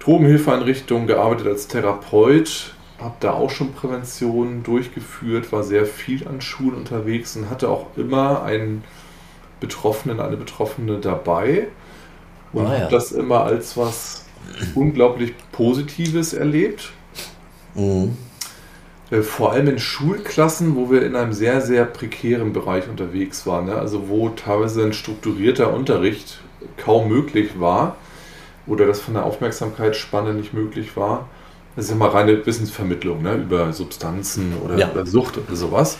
[0.00, 2.74] Drogenhilfeeinrichtung gearbeitet als Therapeut.
[3.00, 7.86] Habe da auch schon Prävention durchgeführt, war sehr viel an Schulen unterwegs und hatte auch
[7.96, 8.84] immer einen
[9.58, 11.68] Betroffenen, eine Betroffene dabei.
[12.52, 12.80] Und ah, ja.
[12.80, 14.26] habe das immer als was
[14.74, 16.92] unglaublich Positives erlebt.
[17.74, 18.16] Mhm.
[19.10, 23.66] Äh, vor allem in Schulklassen, wo wir in einem sehr, sehr prekären Bereich unterwegs waren.
[23.66, 23.74] Ne?
[23.74, 26.40] Also wo teilweise ein strukturierter Unterricht
[26.76, 27.96] kaum möglich war
[28.66, 31.28] oder das von der Aufmerksamkeitsspanne nicht möglich war.
[31.80, 33.34] Das ist ja mal reine Wissensvermittlung ne?
[33.34, 34.90] über Substanzen oder, ja.
[34.90, 35.98] oder Sucht oder sowas.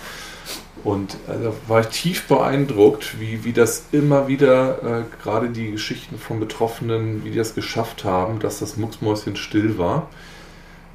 [0.84, 5.70] Und äh, da war ich tief beeindruckt, wie, wie das immer wieder, äh, gerade die
[5.70, 10.08] Geschichten von Betroffenen, wie die das geschafft haben, dass das Mucksmäuschen still war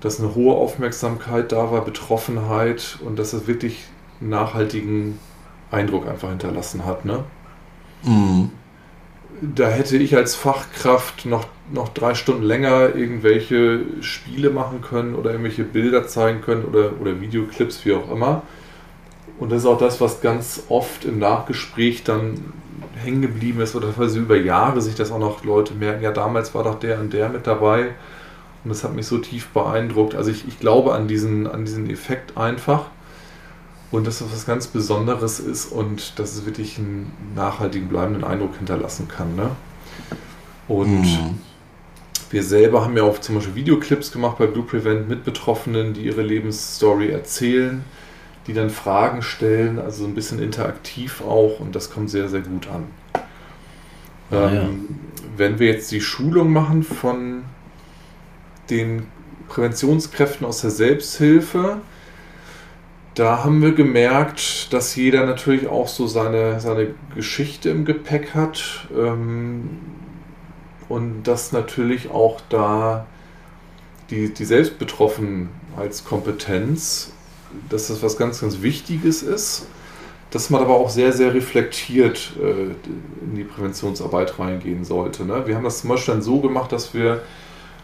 [0.05, 3.85] dass eine hohe Aufmerksamkeit da war, Betroffenheit und dass es wirklich
[4.21, 5.17] einen nachhaltigen
[5.71, 7.05] Eindruck einfach hinterlassen hat.
[7.05, 7.23] Ne?
[8.03, 8.51] Mhm.
[9.41, 15.31] Da hätte ich als Fachkraft noch, noch drei Stunden länger irgendwelche Spiele machen können oder
[15.31, 18.43] irgendwelche Bilder zeigen können oder, oder Videoclips, wie auch immer.
[19.39, 22.53] Und das ist auch das, was ganz oft im Nachgespräch dann
[22.95, 26.55] hängen geblieben ist oder quasi über Jahre sich das auch noch Leute merken, ja damals
[26.55, 27.95] war doch der und der mit dabei
[28.65, 30.15] und das hat mich so tief beeindruckt.
[30.15, 32.87] Also ich, ich glaube an diesen, an diesen Effekt einfach.
[33.91, 38.57] Und dass das was ganz Besonderes ist und dass es wirklich einen nachhaltigen, bleibenden Eindruck
[38.57, 39.35] hinterlassen kann.
[39.35, 39.51] Ne?
[40.67, 41.39] Und mhm.
[42.35, 46.01] Wir selber haben ja auch zum Beispiel Videoclips gemacht bei Blue Prevent mit Betroffenen, die
[46.01, 47.85] ihre Lebensstory erzählen,
[48.45, 52.67] die dann Fragen stellen, also ein bisschen interaktiv auch und das kommt sehr, sehr gut
[52.67, 52.83] an.
[54.31, 54.67] Ah, ähm, ja.
[55.37, 57.43] Wenn wir jetzt die Schulung machen von
[58.69, 59.03] den
[59.47, 61.77] Präventionskräften aus der Selbsthilfe,
[63.13, 68.89] da haben wir gemerkt, dass jeder natürlich auch so seine, seine Geschichte im Gepäck hat
[68.93, 69.69] ähm,
[70.89, 73.07] und dass natürlich auch da
[74.09, 77.11] die, die Selbstbetroffenheitskompetenz,
[77.69, 79.67] dass das was ganz, ganz Wichtiges ist,
[80.31, 82.71] dass man aber auch sehr, sehr reflektiert äh,
[83.23, 85.23] in die Präventionsarbeit reingehen sollte.
[85.25, 85.47] Ne?
[85.47, 87.21] Wir haben das zum Beispiel dann so gemacht, dass wir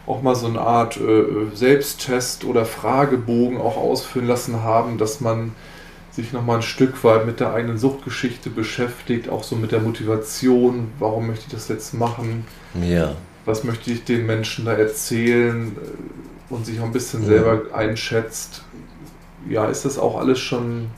[0.06, 5.54] auch mal so eine Art äh, Selbsttest oder Fragebogen auch ausfüllen lassen haben, dass man
[6.12, 10.88] sich nochmal ein Stück weit mit der eigenen Suchtgeschichte beschäftigt, auch so mit der Motivation,
[10.98, 12.46] warum möchte ich das jetzt machen,
[12.86, 13.14] ja.
[13.46, 17.28] was möchte ich den Menschen da erzählen äh, und sich auch ein bisschen ja.
[17.28, 18.62] selber einschätzt.
[19.48, 20.88] Ja, ist das auch alles schon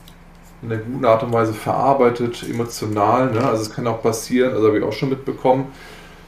[0.61, 3.31] in einer guten Art und Weise verarbeitet, emotional.
[3.31, 3.43] Ne?
[3.43, 5.67] Also es kann auch passieren, also habe ich auch schon mitbekommen,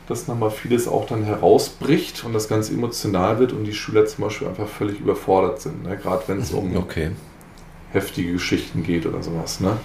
[0.08, 4.23] dass nochmal vieles auch dann herausbricht und das ganz emotional wird und die Schüler zum
[4.23, 5.84] Beispiel einfach völlig überfordert sind.
[5.84, 5.97] Ne?
[5.97, 7.12] Gerade wenn es um okay.
[7.91, 9.60] Heftige Geschichten geht oder sowas.
[9.60, 9.78] Ne?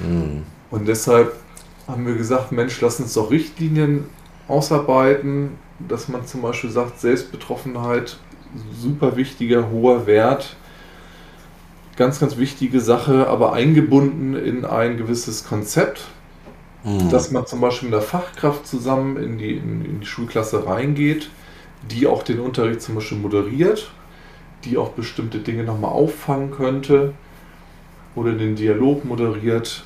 [0.00, 0.42] Mhm.
[0.70, 1.34] Und deshalb
[1.86, 4.04] haben wir gesagt, Mensch, lass uns doch Richtlinien
[4.46, 8.18] ausarbeiten, dass man zum Beispiel sagt, Selbstbetroffenheit,
[8.78, 10.56] super wichtiger, hoher Wert,
[11.96, 16.06] ganz, ganz wichtige Sache, aber eingebunden in ein gewisses Konzept,
[16.84, 17.10] Mhm.
[17.10, 21.30] Dass man zum Beispiel mit der Fachkraft zusammen in die, in, in die Schulklasse reingeht,
[21.90, 23.90] die auch den Unterricht zum Beispiel moderiert,
[24.64, 27.14] die auch bestimmte Dinge nochmal auffangen könnte
[28.14, 29.84] oder den Dialog moderiert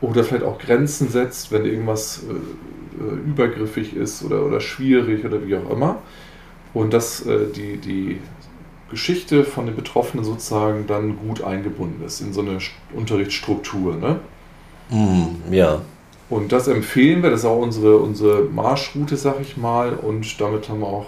[0.00, 5.46] oder vielleicht auch Grenzen setzt, wenn irgendwas äh, äh, übergriffig ist oder, oder schwierig oder
[5.46, 5.98] wie auch immer.
[6.74, 8.18] Und dass äh, die, die
[8.90, 12.58] Geschichte von den Betroffenen sozusagen dann gut eingebunden ist in so eine
[12.94, 13.96] Unterrichtsstruktur.
[13.96, 14.20] Ne?
[14.90, 15.80] Mm, ja.
[16.28, 19.94] Und das empfehlen wir, das ist auch unsere, unsere Marschroute, sag ich mal.
[19.94, 21.06] Und damit haben wir auch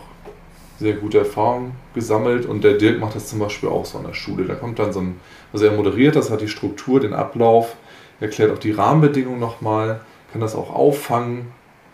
[0.84, 2.46] sehr gute Erfahrungen gesammelt.
[2.46, 4.44] Und der Dirk macht das zum Beispiel auch so an der Schule.
[4.44, 5.16] Da kommt dann so ein,
[5.52, 7.76] also er moderiert das, hat die Struktur, den Ablauf
[8.20, 10.00] erklärt auch die Rahmenbedingungen nochmal,
[10.32, 11.46] kann das auch auffangen,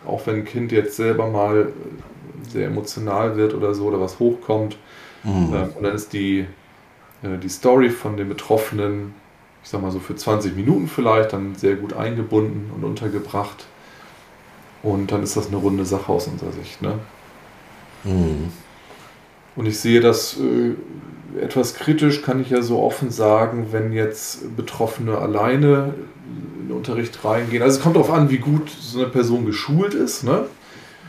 [0.05, 1.71] auch wenn ein Kind jetzt selber mal
[2.49, 4.77] sehr emotional wird oder so oder was hochkommt.
[5.23, 5.53] Mhm.
[5.53, 6.45] Ähm, und dann ist die,
[7.23, 9.13] äh, die Story von den Betroffenen,
[9.63, 13.65] ich sag mal so für 20 Minuten vielleicht, dann sehr gut eingebunden und untergebracht.
[14.83, 16.81] Und dann ist das eine runde Sache aus unserer Sicht.
[16.81, 16.97] Ne?
[18.03, 18.51] Mhm.
[19.55, 24.55] Und ich sehe das äh, etwas kritisch, kann ich ja so offen sagen, wenn jetzt
[24.55, 25.93] Betroffene alleine
[26.59, 27.63] in den Unterricht reingehen.
[27.63, 30.45] Also es kommt darauf an, wie gut so eine Person geschult ist ne?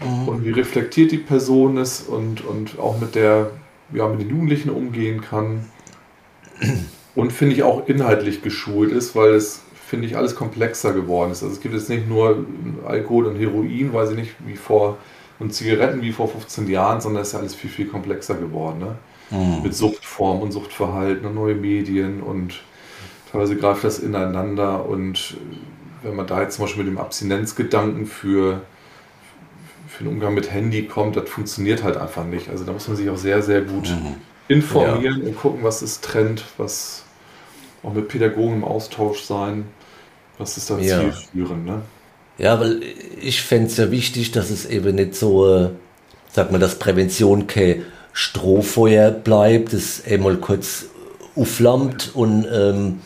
[0.04, 0.28] Mhm.
[0.28, 3.50] und wie reflektiert die Person ist und, und auch mit, der,
[3.92, 5.66] ja, mit den Jugendlichen umgehen kann.
[7.14, 11.42] Und finde ich auch inhaltlich geschult ist, weil es, finde ich, alles komplexer geworden ist.
[11.42, 12.46] Also es gibt jetzt nicht nur
[12.86, 14.96] Alkohol und Heroin, weiß ich nicht, wie vor
[15.42, 18.78] und Zigaretten wie vor 15 Jahren, sondern es ist ja alles viel, viel komplexer geworden.
[18.78, 18.96] Ne?
[19.30, 19.62] Mhm.
[19.62, 22.62] Mit Suchtform und Suchtverhalten und neue Medien und
[23.30, 24.86] teilweise greift das ineinander.
[24.86, 25.36] Und
[26.02, 28.62] wenn man da jetzt zum Beispiel mit dem Abstinenzgedanken für,
[29.88, 32.48] für den Umgang mit Handy kommt, das funktioniert halt einfach nicht.
[32.48, 34.14] Also da muss man sich auch sehr, sehr gut mhm.
[34.48, 35.28] informieren ja.
[35.28, 37.04] und gucken, was ist Trend, was
[37.82, 39.64] auch mit Pädagogen im Austausch sein,
[40.38, 41.00] was ist da ja.
[41.00, 41.66] zielführend.
[41.66, 41.82] Ne?
[42.42, 42.80] Ja, weil
[43.22, 45.68] ich fände es ja wichtig, dass es eben nicht so, äh,
[46.32, 50.86] sag mal, dass Prävention kein Strohfeuer bleibt, das einmal kurz
[51.36, 53.00] aufflammt und ähm,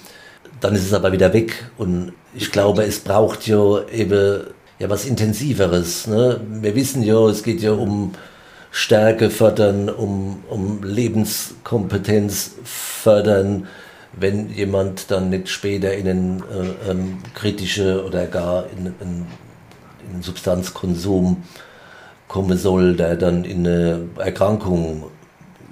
[0.61, 1.71] dann ist es aber wieder weg.
[1.77, 4.41] Und ich glaube, es braucht ja eben
[4.79, 6.07] ja was Intensiveres.
[6.07, 6.41] Ne?
[6.63, 8.13] Wir wissen ja, es geht ja um
[8.71, 13.67] Stärke fördern, um, um Lebenskompetenz fördern,
[14.17, 19.27] wenn jemand dann nicht später in einen äh, ähm, kritische oder gar in, in,
[20.09, 21.45] in einen Substanzkonsum
[22.27, 25.05] kommen soll, der dann in eine Erkrankung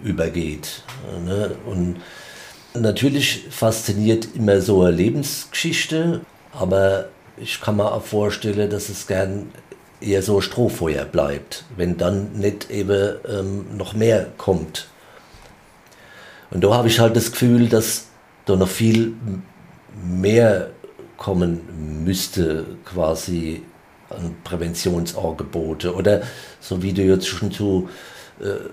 [0.03, 0.83] übergeht.
[1.25, 1.53] Ne?
[1.67, 1.97] Und
[2.75, 6.21] natürlich fasziniert immer so eine Lebensgeschichte,
[6.53, 9.51] aber ich kann mir auch vorstellen, dass es gern
[10.01, 14.89] eher so Strohfeuer bleibt, wenn dann nicht eben ähm, noch mehr kommt.
[16.51, 18.07] Und da habe ich halt das Gefühl, dass
[18.47, 19.15] da noch viel
[20.03, 20.71] mehr
[21.17, 23.63] kommen müsste, quasi
[24.11, 25.95] an Präventionsangebote.
[25.95, 26.23] Oder
[26.61, 27.89] so wie du jetzt schon zu
[28.41, 28.69] äh,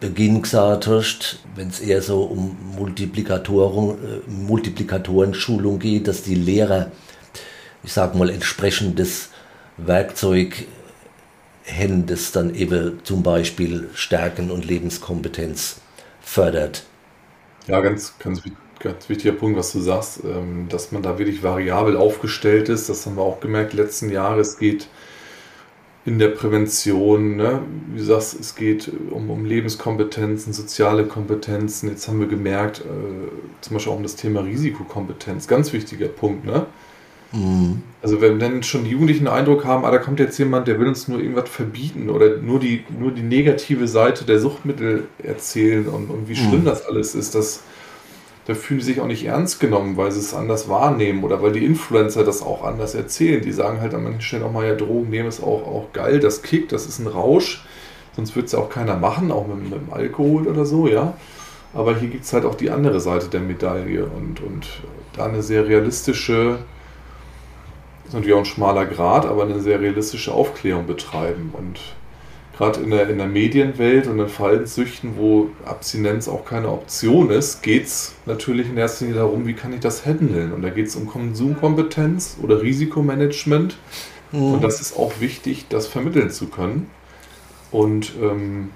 [0.00, 6.90] Beginn gesagt hast, wenn es eher so um Multiplikatoren, äh, Multiplikatoren-Schulung geht, dass die Lehrer,
[7.82, 9.30] ich sag mal, entsprechendes
[9.76, 10.66] Werkzeug
[11.66, 15.80] haben, das dann eben zum Beispiel Stärken und Lebenskompetenz
[16.20, 16.84] fördert.
[17.66, 18.42] Ja, ganz, ganz
[18.80, 22.88] ganz wichtiger Punkt, was du sagst, ähm, dass man da wirklich variabel aufgestellt ist.
[22.88, 24.40] Das haben wir auch gemerkt letzten Jahre.
[24.40, 24.88] Es geht
[26.06, 27.62] in der Prävention, ne?
[27.92, 31.88] wie du sagst, es geht um, um Lebenskompetenzen, soziale Kompetenzen.
[31.88, 36.44] Jetzt haben wir gemerkt, äh, zum Beispiel auch um das Thema Risikokompetenz, ganz wichtiger Punkt.
[36.44, 36.66] Ne?
[37.32, 37.82] Mhm.
[38.02, 40.78] Also wenn dann schon die Jugendlichen den Eindruck haben, ah, da kommt jetzt jemand, der
[40.78, 45.88] will uns nur irgendwas verbieten oder nur die, nur die negative Seite der Suchtmittel erzählen
[45.88, 46.66] und, und wie schlimm mhm.
[46.66, 47.62] das alles ist, dass
[48.46, 51.52] da fühlen sie sich auch nicht ernst genommen, weil sie es anders wahrnehmen oder weil
[51.52, 53.42] die Influencer das auch anders erzählen.
[53.42, 56.20] Die sagen halt an manchen Stellen auch mal, ja, Drogen nehmen ist auch, auch geil,
[56.20, 57.64] das kickt, das ist ein Rausch.
[58.14, 61.14] Sonst würde es ja auch keiner machen, auch mit, mit Alkohol oder so, ja.
[61.72, 64.66] Aber hier gibt es halt auch die andere Seite der Medaille und, und
[65.14, 66.58] da eine sehr realistische,
[68.04, 71.52] ist natürlich auch ein schmaler Grad, aber eine sehr realistische Aufklärung betreiben.
[71.52, 71.80] Und
[72.56, 77.62] gerade in der, in der Medienwelt und in Verhaltenssüchten, wo Abstinenz auch keine Option ist,
[77.62, 80.52] geht es natürlich in erster Linie darum, wie kann ich das handeln.
[80.52, 83.76] Und da geht es um Konsumkompetenz oder Risikomanagement.
[84.32, 84.54] Mhm.
[84.54, 86.90] Und das ist auch wichtig, das vermitteln zu können.
[87.72, 88.70] Und ähm,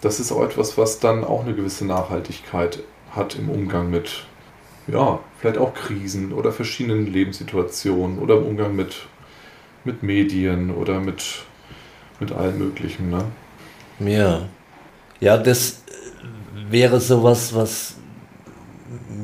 [0.00, 4.24] das ist auch etwas, was dann auch eine gewisse Nachhaltigkeit hat im Umgang mit,
[4.88, 9.06] ja, vielleicht auch Krisen oder verschiedenen Lebenssituationen oder im Umgang mit,
[9.84, 11.44] mit Medien oder mit
[12.22, 13.10] mit allem Möglichen.
[13.10, 13.24] Ne?
[14.00, 14.48] Ja.
[15.20, 15.82] Ja, das
[16.70, 17.94] wäre sowas, was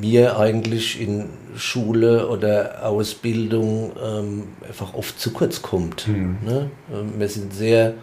[0.01, 6.07] mir eigentlich in Schule oder Ausbildung ähm, einfach oft zu kurz kommt.
[6.07, 6.39] Mhm.
[6.45, 6.71] Ne?
[6.93, 7.95] Ähm, wir sind sehr,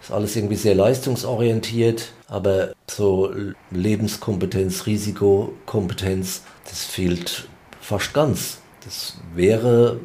[0.00, 3.32] ist alles irgendwie sehr leistungsorientiert, aber so
[3.70, 7.48] Lebenskompetenz, Risikokompetenz, das fehlt
[7.80, 8.58] fast ganz.
[8.84, 9.98] das wäre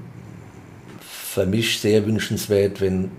[1.00, 3.12] für mich sehr wünschenswert, wenn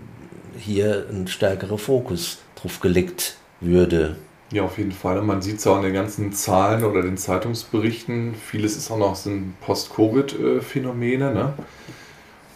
[0.57, 4.15] hier ein stärkerer Fokus drauf gelegt würde.
[4.51, 5.21] Ja, auf jeden Fall.
[5.23, 8.33] Man sieht es auch in den ganzen Zahlen oder den Zeitungsberichten.
[8.33, 11.33] Vieles ist auch noch sind Post-Covid-Phänomene.
[11.33, 11.53] Ne?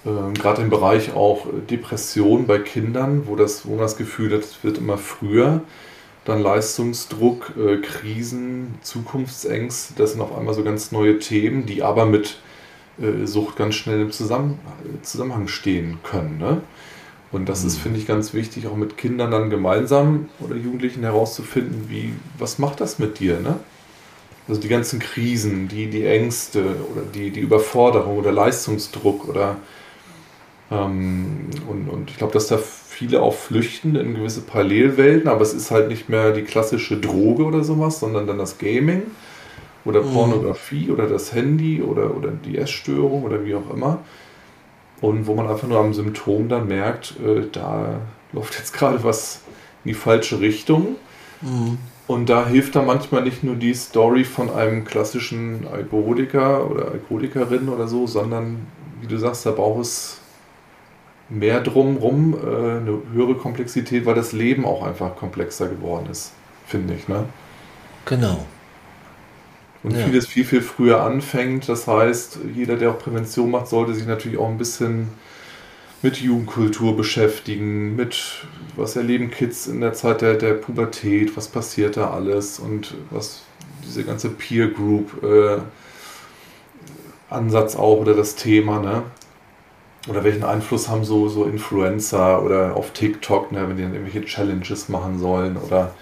[0.06, 4.42] Ähm, Gerade im Bereich auch Depression bei Kindern, wo, das, wo man das Gefühl hat,
[4.42, 5.62] es wird immer früher.
[6.24, 12.06] Dann Leistungsdruck, äh, Krisen, Zukunftsängste, das sind auf einmal so ganz neue Themen, die aber
[12.06, 12.38] mit
[13.02, 14.60] äh, Sucht ganz schnell im Zusammen
[15.02, 16.38] Zusammenhang stehen können.
[16.38, 16.62] Ne?
[17.32, 17.68] Und das mhm.
[17.68, 22.60] ist, finde ich, ganz wichtig, auch mit Kindern dann gemeinsam oder Jugendlichen herauszufinden, wie, was
[22.60, 23.60] macht das mit dir, ne?
[24.48, 29.58] Also die ganzen Krisen, die, die Ängste oder die, die Überforderung oder Leistungsdruck oder
[30.72, 35.54] ähm, und, und ich glaube, dass da viele auch flüchten in gewisse Parallelwelten, aber es
[35.54, 39.04] ist halt nicht mehr die klassische Droge oder sowas, sondern dann das Gaming
[39.86, 40.14] oder mhm.
[40.14, 44.00] Pornografie oder das Handy oder, oder die Essstörung oder wie auch immer.
[45.02, 48.00] Und wo man einfach nur am Symptom dann merkt, äh, da
[48.34, 49.42] läuft jetzt gerade was
[49.84, 50.96] in die falsche Richtung.
[51.42, 51.80] Mhm.
[52.08, 57.70] Und da hilft dann manchmal nicht nur die Story von einem klassischen Alkoholiker oder Alkoholikerin
[57.70, 58.68] oder so, sondern
[59.00, 60.20] wie du sagst, da braucht es
[61.30, 66.34] mehr drumrum, äh, eine höhere Komplexität, weil das Leben auch einfach komplexer geworden ist,
[66.68, 67.08] finde ich.
[67.08, 67.26] Ne?
[68.06, 68.46] Genau.
[69.84, 70.06] Und ja.
[70.06, 71.68] vieles viel, viel früher anfängt.
[71.68, 75.10] Das heißt, jeder, der auch Prävention macht, sollte sich natürlich auch ein bisschen
[76.04, 81.98] mit Jugendkultur beschäftigen, mit was erleben Kids in der Zeit der, der Pubertät, was passiert
[81.98, 83.44] da alles und was
[83.86, 85.60] diese ganze Peer Group äh,
[87.30, 89.04] Ansatz auch oder das Thema, ne?
[90.10, 94.26] Oder welchen Einfluss haben so, so Influencer oder auf TikTok, ne, wenn die dann irgendwelche
[94.26, 95.94] Challenges machen sollen oder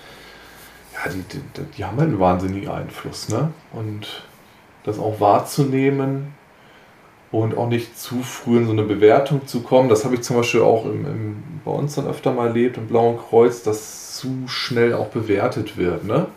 [1.05, 3.51] ja, die, die, die haben halt einen wahnsinnigen Einfluss, ne?
[3.73, 4.23] Und
[4.83, 6.33] das auch wahrzunehmen
[7.31, 9.89] und auch nicht zu früh in so eine Bewertung zu kommen.
[9.89, 12.87] Das habe ich zum Beispiel auch im, im, bei uns dann öfter mal erlebt, im
[12.87, 16.27] Blauen Kreuz, dass zu schnell auch bewertet wird, ne?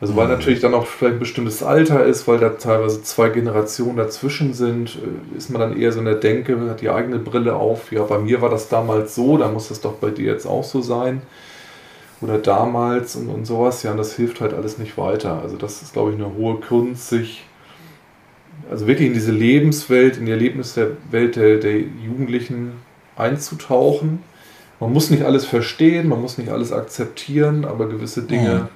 [0.00, 0.32] Also weil mhm.
[0.32, 4.96] natürlich dann auch vielleicht ein bestimmtes Alter ist, weil da teilweise zwei Generationen dazwischen sind,
[4.96, 7.92] äh, ist man dann eher so in der Denke, hat die eigene Brille auf.
[7.92, 10.64] Ja, bei mir war das damals so, da muss das doch bei dir jetzt auch
[10.64, 11.22] so sein
[12.24, 15.40] oder damals und, und sowas, ja, und das hilft halt alles nicht weiter.
[15.42, 17.44] Also das ist, glaube ich, eine hohe Kunst, sich
[18.70, 22.72] also wirklich in diese Lebenswelt, in die Erlebniswelt der, der Jugendlichen
[23.16, 24.22] einzutauchen.
[24.80, 28.68] Man muss nicht alles verstehen, man muss nicht alles akzeptieren, aber gewisse Dinge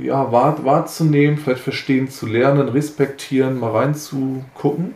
[0.00, 4.94] ja, wahr, wahrzunehmen, vielleicht verstehen zu lernen, respektieren, mal reinzugucken.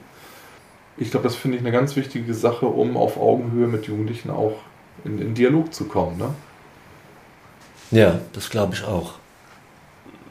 [0.96, 4.58] Ich glaube, das finde ich eine ganz wichtige Sache, um auf Augenhöhe mit Jugendlichen auch
[5.04, 6.18] in, in Dialog zu kommen.
[6.18, 6.30] Ne?
[7.90, 9.14] Ja, das glaube ich auch.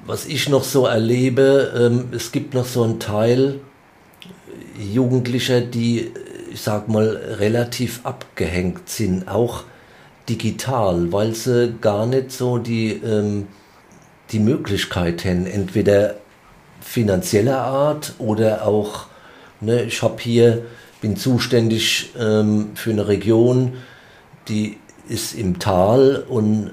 [0.05, 3.59] Was ich noch so erlebe, ähm, es gibt noch so einen Teil
[4.79, 6.11] Jugendlicher, die,
[6.51, 9.63] ich sag mal, relativ abgehängt sind, auch
[10.29, 13.47] digital, weil sie gar nicht so die, ähm,
[14.31, 16.15] die Möglichkeit haben, entweder
[16.79, 19.07] finanzieller Art oder auch,
[19.61, 20.65] ne, ich habe hier,
[21.01, 23.73] bin zuständig ähm, für eine Region,
[24.47, 24.77] die
[25.09, 26.71] ist im Tal und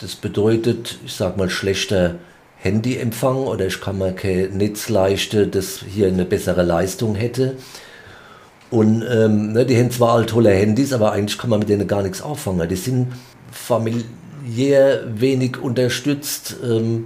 [0.00, 2.16] das bedeutet, ich sag mal, schlechter
[2.58, 7.56] Handyempfang oder ich kann mir kein Netz leisten, das hier eine bessere Leistung hätte.
[8.70, 11.86] Und ähm, ne, die haben zwar alle tolle Handys, aber eigentlich kann man mit denen
[11.86, 12.68] gar nichts auffangen.
[12.68, 13.12] Die sind
[13.52, 16.56] familiär wenig unterstützt.
[16.64, 17.04] Ähm,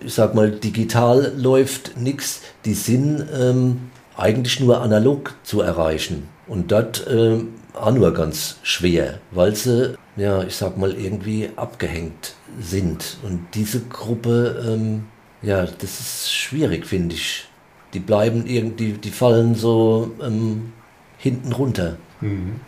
[0.00, 2.40] ich sag mal, digital läuft nichts.
[2.64, 6.28] Die sind ähm, eigentlich nur analog zu erreichen.
[6.46, 7.38] Und das äh,
[7.74, 13.18] auch nur ganz schwer, weil sie ja, ich sag mal, irgendwie abgehängt sind.
[13.22, 15.04] Und diese Gruppe, ähm,
[15.42, 17.48] ja, das ist schwierig, finde ich.
[17.94, 20.72] Die bleiben irgendwie, die fallen so ähm,
[21.16, 21.96] hinten runter.
[22.20, 22.60] Mhm.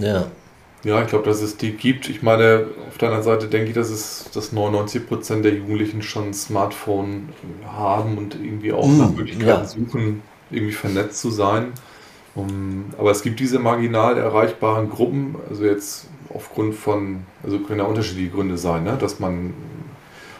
[0.00, 0.26] Ja.
[0.84, 2.08] Ja, ich glaube, dass es die gibt.
[2.08, 6.34] Ich meine, auf deiner Seite denke ich, dass es dass 99% der Jugendlichen schon ein
[6.34, 7.30] Smartphone
[7.66, 9.64] haben und irgendwie auch mhm, nach Möglichkeiten ja.
[9.64, 11.72] suchen, irgendwie vernetzt zu sein.
[12.36, 17.86] Um, aber es gibt diese marginal erreichbaren Gruppen, also jetzt aufgrund von, also können ja
[17.86, 18.96] unterschiedliche Gründe sein, ne?
[18.98, 19.54] dass man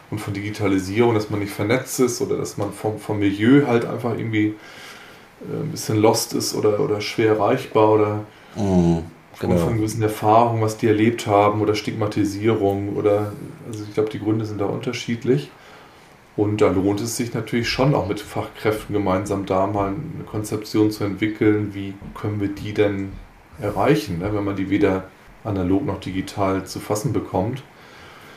[0.09, 3.85] und von Digitalisierung, dass man nicht vernetzt ist oder dass man vom, vom Milieu halt
[3.85, 4.55] einfach irgendwie
[5.41, 8.25] äh, ein bisschen lost ist oder, oder schwer erreichbar oder
[8.55, 8.99] mm,
[9.39, 9.57] genau.
[9.57, 13.33] von gewissen Erfahrungen, was die erlebt haben oder Stigmatisierung oder,
[13.69, 15.49] also ich glaube, die Gründe sind da unterschiedlich.
[16.37, 20.91] Und da lohnt es sich natürlich schon auch mit Fachkräften gemeinsam da mal eine Konzeption
[20.91, 23.11] zu entwickeln, wie können wir die denn
[23.59, 25.05] erreichen, ne, wenn man die weder
[25.47, 27.63] analog noch digital zu fassen bekommt.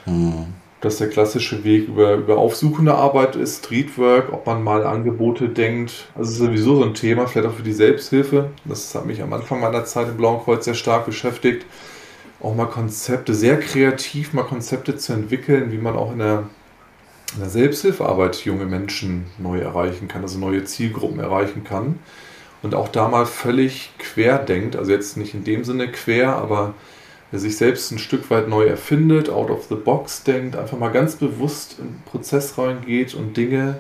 [0.07, 0.47] Mhm.
[0.81, 6.09] dass der klassische Weg über, über aufsuchende Arbeit ist, Streetwork, ob man mal Angebote denkt.
[6.15, 8.51] Also ist sowieso so ein Thema, vielleicht auch für die Selbsthilfe.
[8.65, 11.67] Das hat mich am Anfang meiner Zeit im Blauen Kreuz sehr stark beschäftigt.
[12.41, 16.45] Auch mal Konzepte, sehr kreativ mal Konzepte zu entwickeln, wie man auch in der,
[17.35, 21.99] in der Selbsthilfearbeit junge Menschen neu erreichen kann, also neue Zielgruppen erreichen kann.
[22.63, 26.73] Und auch da mal völlig quer denkt, also jetzt nicht in dem Sinne quer, aber
[27.33, 30.91] der sich selbst ein Stück weit neu erfindet, out of the box denkt, einfach mal
[30.91, 33.77] ganz bewusst in den Prozess reingeht und Dinge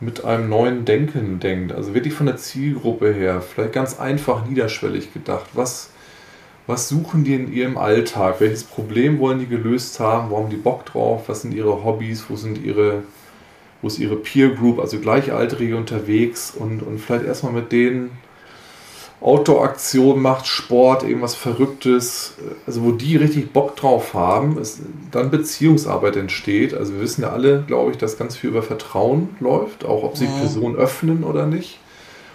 [0.00, 1.72] mit einem neuen Denken denkt.
[1.72, 5.46] Also wirklich von der Zielgruppe her, vielleicht ganz einfach niederschwellig gedacht.
[5.54, 5.90] Was,
[6.68, 8.36] was suchen die in ihrem Alltag?
[8.38, 10.30] Welches Problem wollen die gelöst haben?
[10.30, 11.28] Wo haben die Bock drauf?
[11.28, 12.26] Was sind ihre Hobbys?
[12.28, 13.02] Wo sind ihre,
[13.82, 16.52] wo ist ihre Peer Group, also Gleichaltrige unterwegs?
[16.56, 18.10] Und, und vielleicht erstmal mit denen
[19.20, 22.34] Outdoor-Aktion macht, Sport, irgendwas Verrücktes,
[22.66, 26.72] also wo die richtig Bock drauf haben, ist dann Beziehungsarbeit entsteht.
[26.72, 30.16] Also wir wissen ja alle, glaube ich, dass ganz viel über Vertrauen läuft, auch ob
[30.16, 30.38] sich mhm.
[30.38, 31.80] Personen öffnen oder nicht.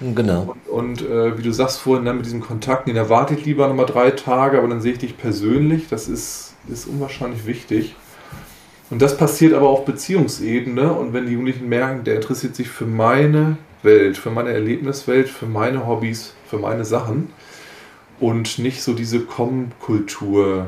[0.01, 0.55] Genau.
[0.69, 3.67] Und, und äh, wie du sagst vorhin, dann mit diesem Kontakt, den erwarte ich lieber
[3.67, 7.95] nochmal drei Tage, aber dann sehe ich dich persönlich, das ist, ist unwahrscheinlich wichtig.
[8.89, 12.85] Und das passiert aber auf Beziehungsebene und wenn die Jugendlichen merken, der interessiert sich für
[12.85, 17.31] meine Welt, für meine Erlebniswelt, für meine Hobbys, für meine Sachen
[18.19, 20.67] und nicht so diese Komm-Kultur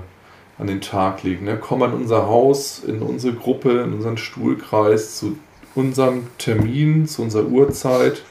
[0.58, 1.46] an den Tag legen.
[1.46, 1.58] Ne?
[1.60, 5.38] Komm an unser Haus, in unsere Gruppe, in unseren Stuhlkreis, zu
[5.74, 8.24] unserem Termin, zu unserer Uhrzeit,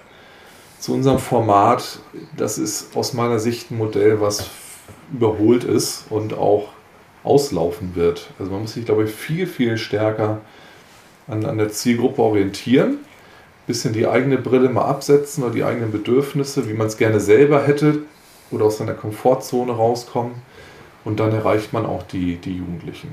[0.78, 2.00] zu unserem Format.
[2.36, 4.50] Das ist aus meiner Sicht ein Modell, was
[5.12, 6.68] überholt ist und auch
[7.22, 8.30] auslaufen wird.
[8.38, 10.40] Also man muss sich, glaube ich, viel, viel stärker
[11.26, 12.98] an, an der Zielgruppe orientieren
[13.66, 17.62] bisschen die eigene Brille mal absetzen oder die eigenen Bedürfnisse, wie man es gerne selber
[17.62, 18.00] hätte
[18.50, 20.32] oder aus seiner Komfortzone rauskommen.
[21.04, 23.12] Und dann erreicht man auch die, die Jugendlichen.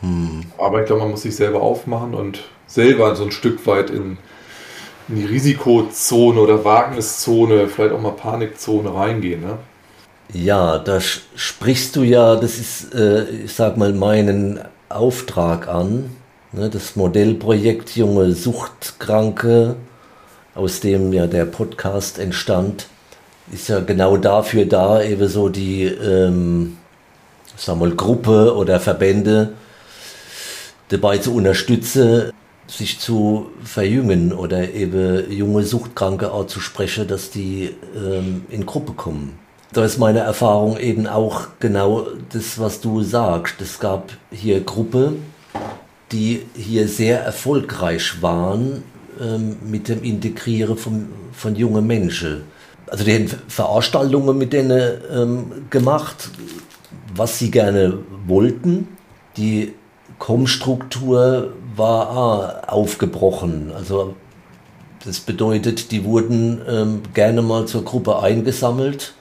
[0.00, 0.44] Hm.
[0.58, 4.18] Aber ich glaube, man muss sich selber aufmachen und selber so ein Stück weit in,
[5.08, 9.40] in die Risikozone oder Wagniszone, vielleicht auch mal Panikzone reingehen.
[9.40, 9.58] Ne?
[10.32, 16.10] Ja, da sprichst du ja, das ist, äh, ich sag mal, meinen Auftrag an,
[16.54, 19.76] Ne, das Modellprojekt Junge Suchtkranke,
[20.54, 22.88] aus dem ja der Podcast entstand,
[23.50, 26.76] ist ja genau dafür da, eben so die ähm,
[27.56, 29.54] sag mal, Gruppe oder Verbände
[30.90, 32.32] dabei zu unterstützen,
[32.66, 38.92] sich zu verjüngen oder eben junge Suchtkranke auch zu sprechen, dass die ähm, in Gruppe
[38.92, 39.38] kommen.
[39.72, 43.58] Da ist meine Erfahrung eben auch genau das, was du sagst.
[43.62, 45.14] Es gab hier Gruppe,
[46.12, 48.82] die hier sehr erfolgreich waren
[49.20, 52.42] ähm, mit dem Integrieren von, von jungen Menschen.
[52.86, 56.30] Also die haben Veranstaltungen mit denen ähm, gemacht,
[57.14, 58.88] was sie gerne wollten.
[59.36, 59.72] Die
[60.18, 63.72] Kommstruktur war aufgebrochen.
[63.74, 64.14] Also
[65.04, 69.14] das bedeutet, die wurden ähm, gerne mal zur Gruppe eingesammelt.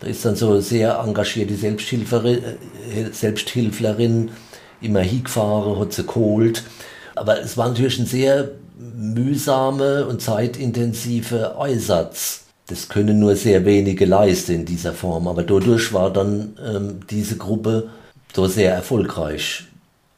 [0.00, 4.32] Da ist dann so sehr engagierte Selbsthilferin, äh, Selbsthilflerin
[4.80, 6.64] immer hingefahren, hat sie geholt.
[7.14, 12.44] Aber es war natürlich ein sehr mühsame und zeitintensive Einsatz.
[12.66, 15.28] Das können nur sehr wenige leisten in dieser Form.
[15.28, 17.90] Aber dadurch war dann ähm, diese Gruppe
[18.34, 19.64] so sehr erfolgreich.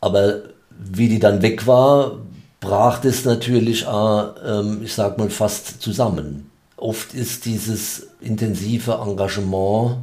[0.01, 2.19] Aber wie die dann weg war,
[2.61, 6.51] brach das natürlich, auch, ähm, ich sag mal, fast zusammen.
[6.77, 9.99] Oft ist dieses intensive Engagement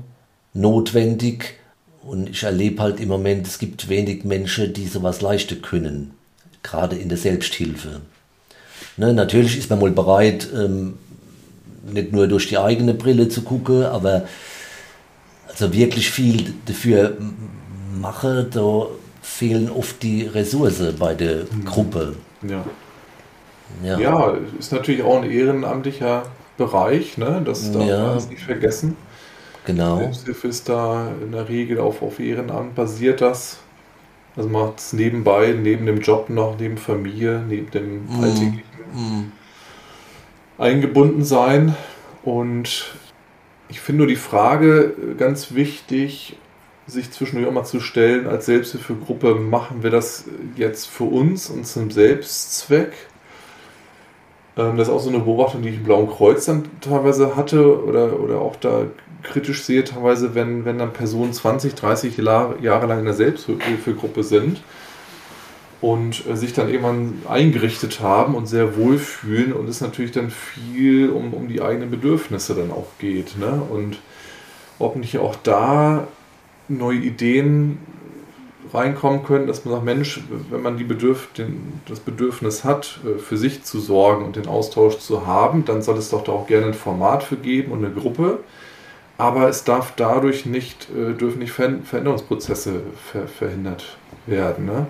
[0.54, 1.56] notwendig,
[2.06, 6.12] und ich erlebe halt im Moment, es gibt wenig Menschen, die sowas leichter können,
[6.62, 8.02] gerade in der Selbsthilfe.
[8.98, 10.96] Ne, natürlich ist man mal bereit, ähm,
[11.86, 14.28] nicht nur durch die eigene Brille zu gucken, aber
[15.48, 17.18] also wirklich viel dafür
[18.00, 18.88] mache, da
[19.22, 21.66] fehlen oft die Ressourcen bei der hm.
[21.66, 22.16] Gruppe.
[22.48, 22.66] Ja.
[23.84, 24.00] ja.
[24.00, 26.24] Ja, ist natürlich auch ein ehrenamtlicher
[26.58, 27.42] Bereich, ne?
[27.44, 28.16] das darf ja.
[28.16, 28.96] man nicht vergessen.
[29.66, 29.98] Genau.
[29.98, 33.60] Selbsthilfe ist da in der Regel auf, auf Ehrenamt basiert das.
[34.36, 38.24] Also macht es nebenbei, neben dem Job noch, neben Familie, neben dem mm.
[38.24, 38.62] alltäglichen
[38.94, 39.32] mm.
[40.58, 41.76] eingebunden sein.
[42.24, 42.96] Und
[43.70, 46.38] ich finde nur die Frage ganz wichtig,
[46.88, 51.66] sich zwischendurch auch mal zu stellen, als Selbsthilfegruppe, machen wir das jetzt für uns und
[51.66, 52.92] zum Selbstzweck?
[54.58, 57.84] Ähm, das ist auch so eine Beobachtung, die ich im Blauen Kreuz dann teilweise hatte
[57.84, 58.88] oder, oder auch da
[59.24, 64.62] kritisch sehe, teilweise, wenn, wenn dann Personen 20, 30 Jahre lang in der Selbsthilfegruppe sind
[65.82, 71.10] und äh, sich dann irgendwann eingerichtet haben und sehr wohlfühlen und es natürlich dann viel
[71.10, 73.38] um, um die eigenen Bedürfnisse dann auch geht.
[73.38, 73.62] Ne?
[73.70, 74.00] Und
[74.80, 76.08] ob nicht auch da
[76.70, 77.80] neue Ideen
[78.74, 83.20] reinkommen können, dass man sagt, Mensch, wenn man die Bedürf den, das Bedürfnis hat, äh,
[83.20, 86.48] für sich zu sorgen und den Austausch zu haben, dann soll es doch da auch
[86.48, 88.40] gerne ein Format für geben und eine Gruppe.
[89.18, 94.66] Aber es darf dadurch nicht, äh, dürfen nicht Veränderungsprozesse ver verhindert werden.
[94.66, 94.88] Ne?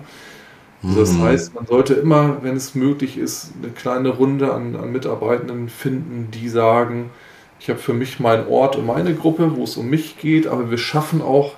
[0.82, 1.22] Also das mhm.
[1.22, 6.28] heißt, man sollte immer, wenn es möglich ist, eine kleine Runde an, an Mitarbeitenden finden,
[6.30, 7.10] die sagen,
[7.58, 10.70] ich habe für mich meinen Ort und meine Gruppe, wo es um mich geht, aber
[10.70, 11.54] wir schaffen auch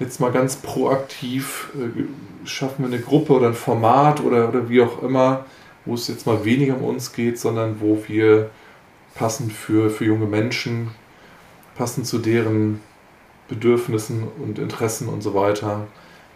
[0.00, 4.80] jetzt mal ganz proaktiv, äh, schaffen wir eine Gruppe oder ein Format oder, oder wie
[4.80, 5.44] auch immer,
[5.84, 8.50] wo es jetzt mal weniger um uns geht, sondern wo wir
[9.14, 10.90] passend für, für junge Menschen,
[11.78, 12.80] passend zu deren
[13.48, 15.86] Bedürfnissen und Interessen und so weiter,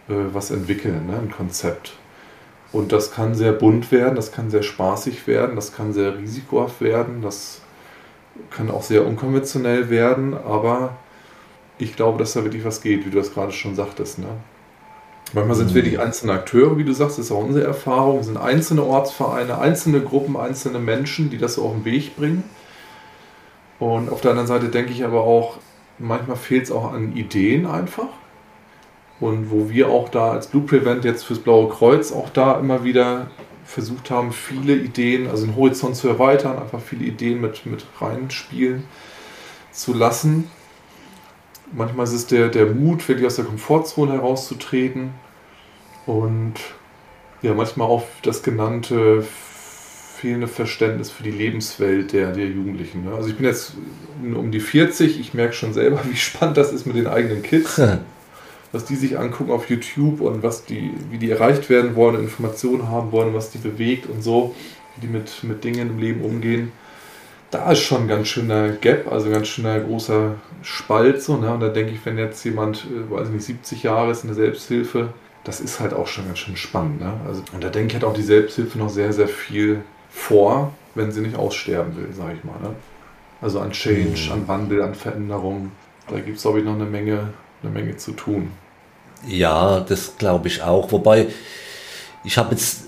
[0.09, 1.19] äh, was entwickeln, ne?
[1.19, 1.93] ein Konzept.
[2.71, 6.81] Und das kann sehr bunt werden, das kann sehr spaßig werden, das kann sehr risikohaft
[6.81, 7.61] werden, das
[8.49, 10.97] kann auch sehr unkonventionell werden, aber
[11.77, 14.17] ich glaube, dass da wirklich was geht, wie du das gerade schon sagtest.
[14.17, 14.27] Ne?
[15.33, 15.75] Manchmal sind es mhm.
[15.75, 19.59] wirklich einzelne Akteure, wie du sagst, das ist auch unsere Erfahrung, es sind einzelne Ortsvereine,
[19.59, 22.43] einzelne Gruppen, einzelne Menschen, die das so auf den Weg bringen.
[23.79, 25.57] Und auf der anderen Seite denke ich aber auch,
[25.99, 28.09] manchmal fehlt es auch an Ideen einfach.
[29.19, 32.83] Und wo wir auch da als Blue Prevent jetzt fürs Blaue Kreuz auch da immer
[32.83, 33.27] wieder
[33.65, 38.83] versucht haben, viele Ideen, also den Horizont zu erweitern, einfach viele Ideen mit, mit reinspielen
[39.71, 40.49] zu lassen.
[41.71, 45.11] Manchmal ist es der, der Mut, wirklich aus der Komfortzone herauszutreten
[46.05, 46.55] und
[47.41, 49.25] ja, manchmal auch das genannte
[50.23, 53.03] fehlende Verständnis für die Lebenswelt der, der Jugendlichen.
[53.03, 53.13] Ne?
[53.13, 53.73] Also ich bin jetzt
[54.21, 57.77] um die 40, ich merke schon selber, wie spannend das ist mit den eigenen Kids.
[58.71, 62.87] was die sich angucken auf YouTube und was die, wie die erreicht werden wollen, Informationen
[62.87, 64.55] haben wollen, was die bewegt und so,
[64.95, 66.71] wie die mit, mit Dingen im Leben umgehen.
[67.51, 71.21] Da ist schon ein ganz schöner Gap, also ein ganz schöner großer Spalt.
[71.21, 71.53] So, ne?
[71.53, 74.35] Und da denke ich, wenn jetzt jemand, äh, weiß nicht, 70 Jahre ist in der
[74.37, 75.09] Selbsthilfe,
[75.43, 77.01] das ist halt auch schon ganz schön spannend.
[77.01, 77.13] Ne?
[77.27, 79.83] Also, und da denke ich, hat auch die Selbsthilfe noch sehr, sehr viel
[80.13, 82.59] vor, wenn sie nicht aussterben will, sage ich mal.
[82.61, 82.75] Ne?
[83.41, 84.31] Also an Change, mhm.
[84.31, 85.71] an Wandel, an Veränderung.
[86.07, 87.29] Da gibt es, glaube ich, noch eine Menge,
[87.61, 88.51] eine Menge zu tun.
[89.27, 90.91] Ja, das glaube ich auch.
[90.91, 91.27] Wobei,
[92.23, 92.83] ich habe jetzt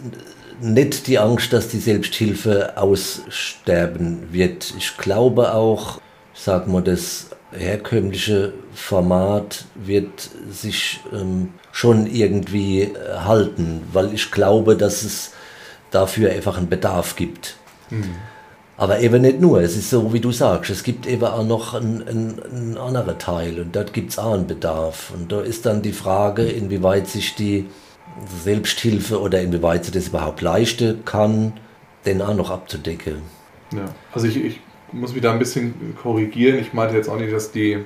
[0.62, 4.74] nicht die Angst, dass die Selbsthilfe aussterben wird.
[4.78, 6.00] Ich glaube auch,
[6.34, 15.04] sag mal, das herkömmliche Format wird sich ähm, schon irgendwie halten, weil ich glaube, dass
[15.04, 15.32] es
[15.96, 17.58] dafür einfach einen Bedarf gibt.
[17.90, 18.16] Mhm.
[18.78, 21.74] Aber eben nicht nur, es ist so, wie du sagst, es gibt eben auch noch
[21.74, 25.14] einen, einen, einen anderen Teil und dort gibt es auch einen Bedarf.
[25.14, 27.68] Und da ist dann die Frage, inwieweit sich die
[28.44, 31.54] Selbsthilfe oder inwieweit sie das überhaupt leisten kann,
[32.06, 33.22] den auch noch abzudecken.
[33.72, 34.60] Ja, also ich, ich
[34.92, 36.60] muss mich da ein bisschen korrigieren.
[36.60, 37.80] Ich meinte jetzt auch nicht, dass die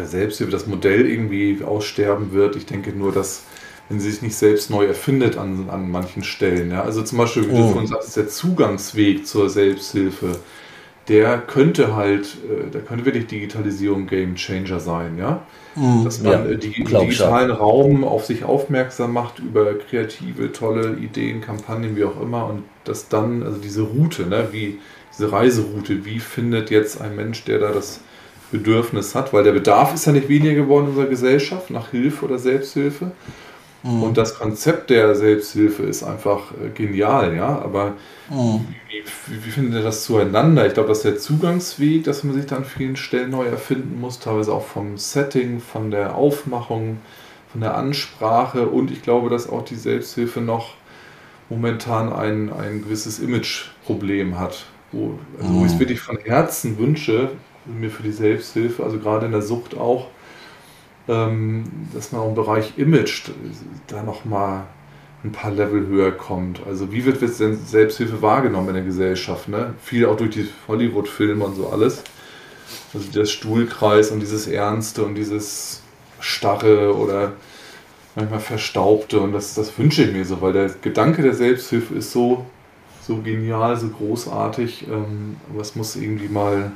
[0.00, 2.54] Selbsthilfe, das Modell irgendwie aussterben wird.
[2.54, 3.42] Ich denke nur, dass
[3.88, 6.70] wenn sie sich nicht selbst neu erfindet an, an manchen Stellen.
[6.70, 6.82] Ja?
[6.82, 7.56] Also zum Beispiel, wie oh.
[7.56, 10.38] du vorhin sagst, der Zugangsweg zur Selbsthilfe,
[11.08, 15.42] der könnte halt, äh, da könnte wirklich Digitalisierung Game Changer sein, ja.
[15.74, 20.96] Mm, Dass man ja, äh, die digitalen Raum auf sich aufmerksam macht über kreative, tolle
[20.96, 24.78] Ideen, Kampagnen, wie auch immer, und dass dann, also diese Route, ne, wie
[25.16, 28.00] diese Reiseroute, wie findet jetzt ein Mensch, der da das
[28.50, 32.26] Bedürfnis hat, weil der Bedarf ist ja nicht weniger geworden in unserer Gesellschaft nach Hilfe
[32.26, 33.12] oder Selbsthilfe,
[33.82, 34.02] Mhm.
[34.02, 37.60] Und das Konzept der Selbsthilfe ist einfach äh, genial, ja.
[37.62, 37.94] Aber
[38.28, 38.66] mhm.
[38.88, 40.66] wie, wie, findet ihr das zueinander?
[40.66, 44.18] Ich glaube, dass der Zugangsweg, dass man sich dann an vielen Stellen neu erfinden muss,
[44.18, 46.98] teilweise auch vom Setting, von der Aufmachung,
[47.50, 50.74] von der Ansprache und ich glaube, dass auch die Selbsthilfe noch
[51.48, 55.80] momentan ein, ein gewisses Imageproblem hat, wo, also wo ich es mhm.
[55.80, 57.30] wirklich von Herzen wünsche,
[57.64, 60.08] mir für die Selbsthilfe, also gerade in der Sucht auch,
[61.08, 63.30] dass man auch im Bereich Image
[63.86, 64.66] da nochmal
[65.24, 66.60] ein paar Level höher kommt.
[66.66, 69.48] Also wie wird denn Selbsthilfe wahrgenommen in der Gesellschaft?
[69.48, 69.74] Ne?
[69.82, 72.04] Viel auch durch die Hollywood-Filme und so alles.
[72.94, 75.82] Also der Stuhlkreis und dieses Ernste und dieses
[76.20, 77.32] Starre oder
[78.14, 82.12] manchmal Verstaubte und das, das wünsche ich mir so, weil der Gedanke der Selbsthilfe ist
[82.12, 82.44] so,
[83.00, 86.72] so genial, so großartig, ähm, aber es muss irgendwie mal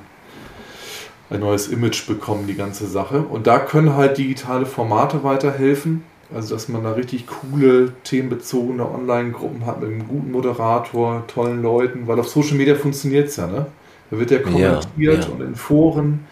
[1.32, 3.20] ein neues Image bekommen, die ganze Sache.
[3.20, 6.04] Und da können halt digitale Formate weiterhelfen.
[6.34, 12.06] Also, dass man da richtig coole, themenbezogene Online-Gruppen hat mit einem guten Moderator, tollen Leuten,
[12.06, 13.66] weil auf Social Media funktioniert es ja, ne?
[14.10, 15.26] Da wird ja kommentiert ja, ja.
[15.26, 16.26] und in Foren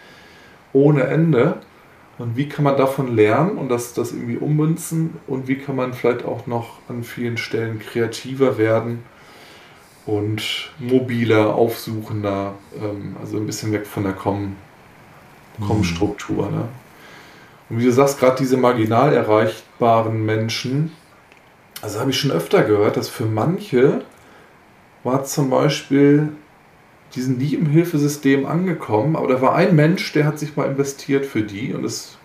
[0.73, 1.57] ohne Ende.
[2.17, 5.17] Und wie kann man davon lernen und das, das irgendwie ummünzen?
[5.27, 8.99] Und wie kann man vielleicht auch noch an vielen Stellen kreativer werden
[10.05, 14.55] und mobiler, aufsuchender, ähm, also ein bisschen weg von der Com
[15.61, 16.49] Kommstruktur.
[16.49, 16.67] Ne?
[17.69, 20.91] Und wie du sagst, gerade diese marginal erreichbaren Menschen,
[21.81, 24.03] also habe ich schon öfter gehört, dass für manche
[25.03, 26.29] war zum Beispiel,
[27.15, 30.67] die sind nie im Hilfesystem angekommen, aber da war ein Mensch, der hat sich mal
[30.67, 32.17] investiert für die und ist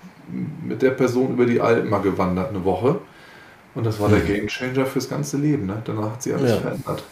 [0.62, 2.98] mit der Person über die Alpen mal gewandert eine Woche.
[3.74, 4.26] Und das war der hm.
[4.26, 5.66] Game Changer fürs ganze Leben.
[5.66, 5.80] Ne?
[5.84, 6.56] Danach hat sich alles ja.
[6.56, 7.04] verändert.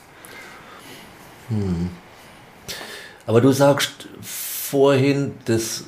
[1.48, 1.90] Hm.
[3.26, 5.84] Aber du sagst vorhin, das,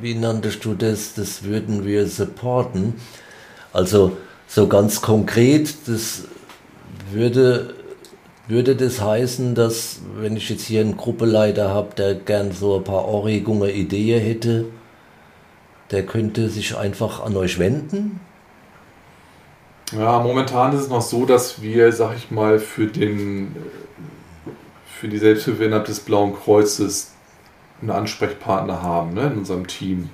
[0.00, 2.94] wie nanntest du das, das würden wir supporten.
[3.72, 4.16] Also
[4.46, 6.24] so ganz konkret, das
[7.10, 7.74] würde,
[8.48, 12.84] würde das heißen, dass wenn ich jetzt hier einen Gruppeleiter habe, der gern so ein
[12.84, 14.66] paar Anregungen, Ideen hätte,
[15.90, 18.20] der könnte sich einfach an euch wenden?
[19.92, 23.54] Ja, momentan ist es noch so, dass wir, sag ich mal, für den
[25.02, 27.11] für die Selbsthilfe innerhalb des Blauen Kreuzes
[27.82, 30.10] einen Ansprechpartner haben ne, in unserem Team.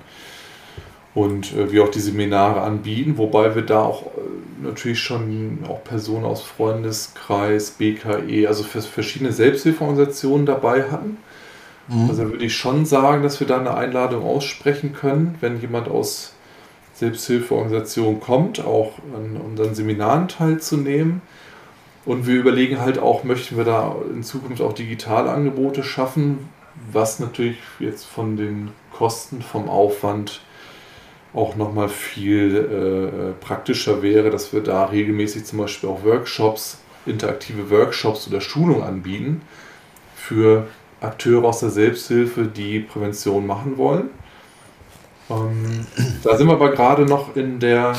[1.15, 5.83] Und äh, wir auch die Seminare anbieten, wobei wir da auch äh, natürlich schon auch
[5.83, 11.17] Personen aus Freundeskreis, BKE, also für verschiedene Selbsthilfeorganisationen dabei hatten.
[11.87, 12.09] Mhm.
[12.09, 16.33] Also würde ich schon sagen, dass wir da eine Einladung aussprechen können, wenn jemand aus
[16.93, 21.21] Selbsthilfeorganisation kommt, auch an unseren Seminaren teilzunehmen.
[22.05, 26.49] Und wir überlegen halt auch, möchten wir da in Zukunft auch digitale Angebote schaffen,
[26.91, 30.41] was natürlich jetzt von den Kosten, vom Aufwand
[31.33, 37.69] auch nochmal viel äh, praktischer wäre, dass wir da regelmäßig zum Beispiel auch Workshops, interaktive
[37.69, 39.41] Workshops oder Schulungen anbieten
[40.15, 40.67] für
[41.01, 44.09] Akteure aus der Selbsthilfe, die Prävention machen wollen.
[45.29, 45.85] Ähm,
[46.23, 47.95] da sind wir aber gerade noch in der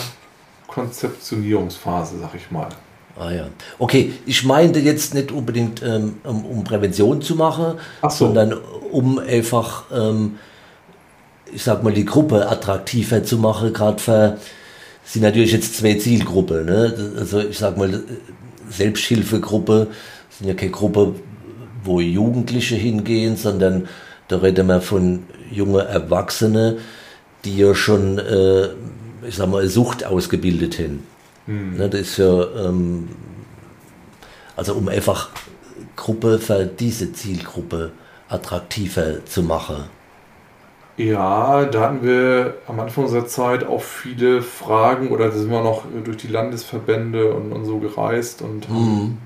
[0.66, 2.68] Konzeptionierungsphase, sag ich mal.
[3.20, 3.48] Ah ja.
[3.78, 8.08] Okay, ich meinte jetzt nicht unbedingt, ähm, um, Prävention zu machen, so.
[8.08, 8.54] sondern
[8.90, 10.38] um einfach, ähm,
[11.52, 13.74] ich sag mal, die Gruppe attraktiver zu machen.
[13.74, 14.38] Gerade für
[15.04, 16.64] sind natürlich jetzt zwei Zielgruppen.
[16.64, 17.14] Ne?
[17.18, 18.02] Also ich sag mal,
[18.70, 19.88] Selbsthilfegruppe
[20.30, 21.14] sind ja keine Gruppe,
[21.84, 23.86] wo Jugendliche hingehen, sondern
[24.28, 26.78] da reden wir von jungen Erwachsenen,
[27.44, 28.68] die ja schon, äh,
[29.28, 31.09] ich sag mal, Sucht ausgebildet haben.
[31.46, 31.76] Mhm.
[31.76, 33.08] Ne, das ist ja, ähm,
[34.56, 35.30] also um einfach
[35.96, 37.92] Gruppe für diese Zielgruppe
[38.28, 39.84] attraktiver zu machen.
[40.96, 45.62] Ja, da hatten wir am Anfang unserer Zeit auch viele Fragen oder da sind wir
[45.62, 49.16] noch durch die Landesverbände und, und so gereist und mhm.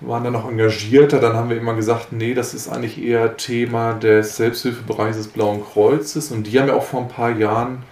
[0.00, 1.18] waren dann noch engagierter.
[1.18, 5.64] Dann haben wir immer gesagt, nee, das ist eigentlich eher Thema des Selbsthilfebereichs des Blauen
[5.64, 7.82] Kreuzes und die haben ja auch vor ein paar Jahren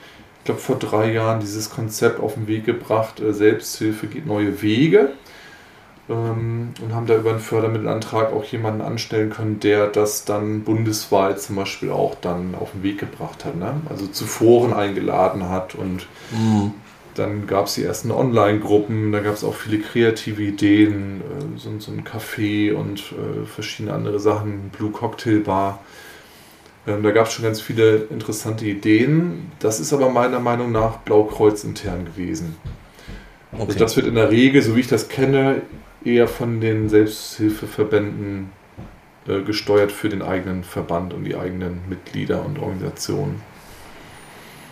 [0.42, 4.60] ich glaube, vor drei Jahren dieses Konzept auf den Weg gebracht, äh, Selbsthilfe geht neue
[4.60, 5.10] Wege.
[6.10, 11.40] Ähm, und haben da über einen Fördermittelantrag auch jemanden anstellen können, der das dann bundesweit
[11.40, 13.54] zum Beispiel auch dann auf den Weg gebracht hat.
[13.54, 13.74] Ne?
[13.88, 16.74] Also zu Foren eingeladen hat und mhm.
[17.14, 21.70] dann gab es die ersten Online-Gruppen, da gab es auch viele kreative Ideen, äh, so,
[21.78, 25.78] so ein Café und äh, verschiedene andere Sachen, Blue Cocktail Bar.
[26.86, 29.52] Ähm, da gab es schon ganz viele interessante Ideen.
[29.60, 32.56] Das ist aber meiner Meinung nach Blaukreuz intern gewesen.
[33.52, 33.72] Also okay.
[33.72, 35.62] Also das wird in der Regel, so wie ich das kenne,
[36.04, 38.50] eher von den Selbsthilfeverbänden
[39.28, 43.40] äh, gesteuert für den eigenen Verband und die eigenen Mitglieder und Organisationen.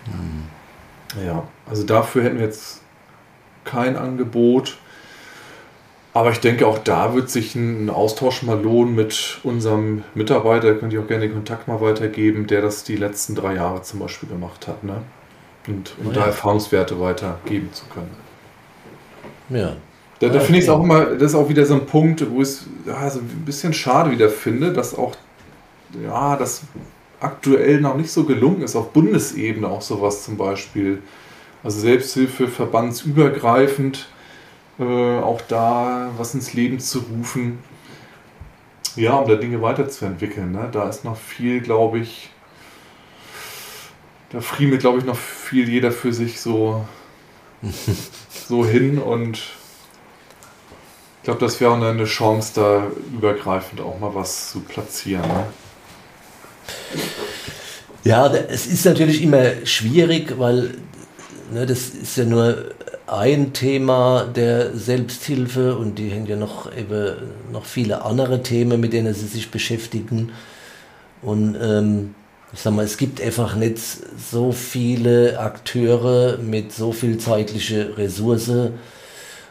[0.07, 1.25] Hm.
[1.25, 2.83] Ja, also dafür hätten wir jetzt
[3.65, 4.79] kein Angebot.
[6.13, 10.75] Aber ich denke, auch da wird sich ein Austausch mal lohnen mit unserem Mitarbeiter.
[10.75, 14.01] Könnt ihr auch gerne den Kontakt mal weitergeben, der das die letzten drei Jahre zum
[14.01, 14.83] Beispiel gemacht hat.
[14.83, 15.03] Ne?
[15.69, 16.21] Und um oh ja.
[16.21, 18.11] da Erfahrungswerte weitergeben zu können.
[19.51, 19.77] Ja.
[20.19, 22.43] Da, da finde ich es auch immer, das ist auch wieder so ein Punkt, wo
[22.43, 25.15] ich es ja, so ein bisschen schade wieder finde, dass auch,
[26.03, 26.63] ja, das
[27.21, 31.03] aktuell noch nicht so gelungen ist, auf Bundesebene auch sowas zum Beispiel.
[31.63, 34.09] Also Selbsthilfe verbandsübergreifend
[34.81, 37.59] äh, auch da was ins Leben zu rufen.
[38.97, 40.51] Ja, um da Dinge weiterzuentwickeln.
[40.51, 40.69] Ne?
[40.73, 42.31] Da ist noch viel, glaube ich,
[44.31, 46.85] da friemelt, glaube ich, noch viel jeder für sich so,
[48.49, 49.39] so hin und
[51.19, 55.29] ich glaube, das wäre auch eine Chance, da übergreifend auch mal was zu platzieren.
[55.29, 55.47] Ne?
[58.05, 60.79] Ja, es ist natürlich immer schwierig, weil
[61.53, 62.71] ne, das ist ja nur
[63.13, 67.17] ein Thema der Selbsthilfe und die haben ja noch eben
[67.53, 70.33] noch viele andere Themen, mit denen sie sich beschäftigen.
[71.23, 72.15] Und ähm,
[72.53, 78.51] ich sag mal, es gibt einfach nicht so viele Akteure mit so viel zeitliche Ressource.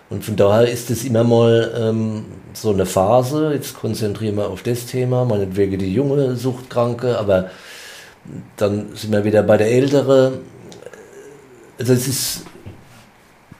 [0.09, 3.53] Und von daher ist es immer mal ähm, so eine Phase.
[3.53, 7.51] Jetzt konzentrieren wir auf das Thema, meinetwegen die junge Suchtkranke, aber
[8.57, 10.39] dann sind wir wieder bei der älteren
[11.79, 12.41] also es ist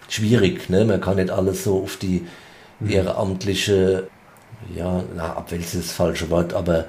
[0.10, 0.86] schwierig, ne?
[0.86, 2.26] man kann nicht alles so auf die
[2.80, 2.90] mhm.
[2.90, 4.08] ehrenamtliche,
[4.76, 6.86] ja, na, abwälzen ist das falsche Wort, aber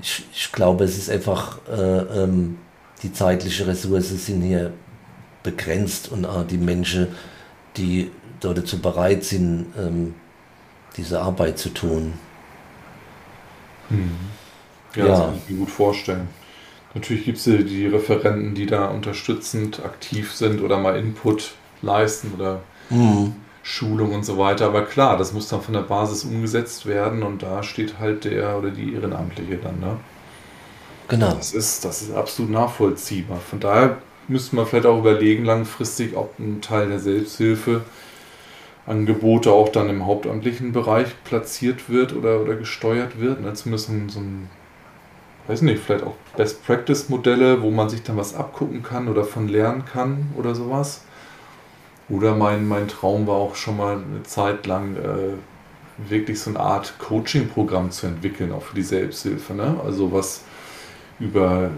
[0.00, 2.58] ich, ich glaube, es ist einfach, äh, ähm,
[3.02, 4.72] die zeitliche Ressource sind hier
[5.42, 7.08] begrenzt und äh, die Menschen,
[7.76, 8.10] die
[8.40, 10.14] dort dazu bereit sind, ähm,
[10.96, 12.14] diese Arbeit zu tun.
[13.88, 14.10] Mhm.
[14.94, 16.28] Ja, ja, das kann ich mir gut vorstellen.
[16.94, 21.52] Natürlich gibt es die Referenten, die da unterstützend aktiv sind oder mal Input
[21.82, 22.60] leisten oder
[22.90, 23.34] mhm.
[23.62, 24.66] Schulung und so weiter.
[24.66, 28.58] Aber klar, das muss dann von der Basis umgesetzt werden und da steht halt der
[28.58, 29.80] oder die Ehrenamtliche dann.
[29.80, 29.96] Ne?
[31.08, 31.32] Genau.
[31.32, 33.38] Das ist, das ist absolut nachvollziehbar.
[33.38, 33.98] Von daher
[34.28, 37.82] müsste man vielleicht auch überlegen, langfristig, ob ein Teil der Selbsthilfe
[38.86, 43.40] Angebote auch dann im hauptamtlichen Bereich platziert wird oder, oder gesteuert wird.
[43.40, 43.52] Ne?
[43.54, 44.48] Zumindest so ein,
[45.48, 49.84] weiß nicht, vielleicht auch Best-Practice-Modelle, wo man sich dann was abgucken kann oder von lernen
[49.84, 51.02] kann oder sowas.
[52.08, 56.60] Oder mein, mein Traum war auch schon mal eine Zeit lang äh, wirklich so eine
[56.60, 59.54] Art Coaching-Programm zu entwickeln, auch für die Selbsthilfe.
[59.54, 59.80] Ne?
[59.84, 60.42] Also was
[61.18, 61.70] über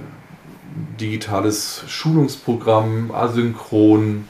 [1.00, 4.28] digitales Schulungsprogramm, asynchron,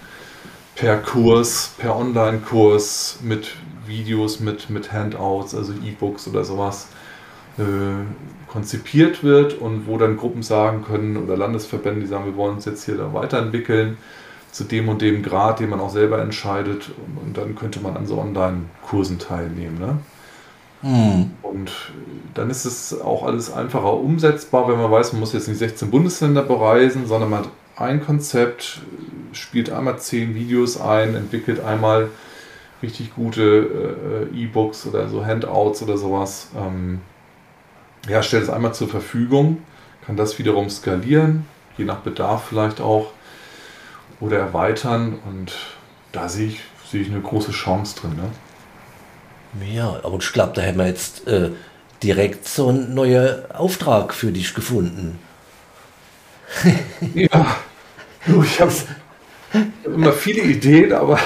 [0.76, 6.88] per Kurs, per Online-Kurs mit Videos, mit, mit Handouts, also E-Books oder sowas
[7.58, 7.62] äh,
[8.46, 12.66] konzipiert wird und wo dann Gruppen sagen können oder Landesverbände, die sagen, wir wollen uns
[12.66, 13.96] jetzt hier da weiterentwickeln
[14.58, 16.90] zu dem und dem Grad, den man auch selber entscheidet
[17.24, 19.78] und, dann könnte man an so Online-Kursen teilnehmen.
[19.78, 19.98] Ne?
[20.82, 21.30] Mhm.
[21.42, 21.70] Und
[22.34, 25.92] dann ist es auch alles einfacher umsetzbar, wenn man weiß, man muss jetzt nicht 16
[25.92, 28.80] Bundesländer bereisen, sondern man hat ein Konzept,
[29.30, 32.08] spielt einmal zehn Videos ein, entwickelt einmal
[32.82, 36.48] richtig gute äh, E-Books oder so Handouts oder sowas.
[36.56, 37.00] Ähm,
[38.08, 39.58] ja, stellt es einmal zur Verfügung,
[40.04, 41.46] kann das wiederum skalieren,
[41.76, 43.12] je nach Bedarf vielleicht auch,
[44.20, 45.52] oder erweitern und
[46.12, 46.60] da sehe ich,
[46.90, 48.16] sehe ich eine große Chance drin.
[48.16, 49.66] Ne?
[49.72, 51.50] Ja, aber ich glaube, da haben wir jetzt äh,
[52.02, 55.18] direkt so einen neuen Auftrag für dich gefunden.
[57.14, 57.56] ja,
[58.26, 58.72] ich habe
[59.52, 61.18] hab immer viele Ideen, aber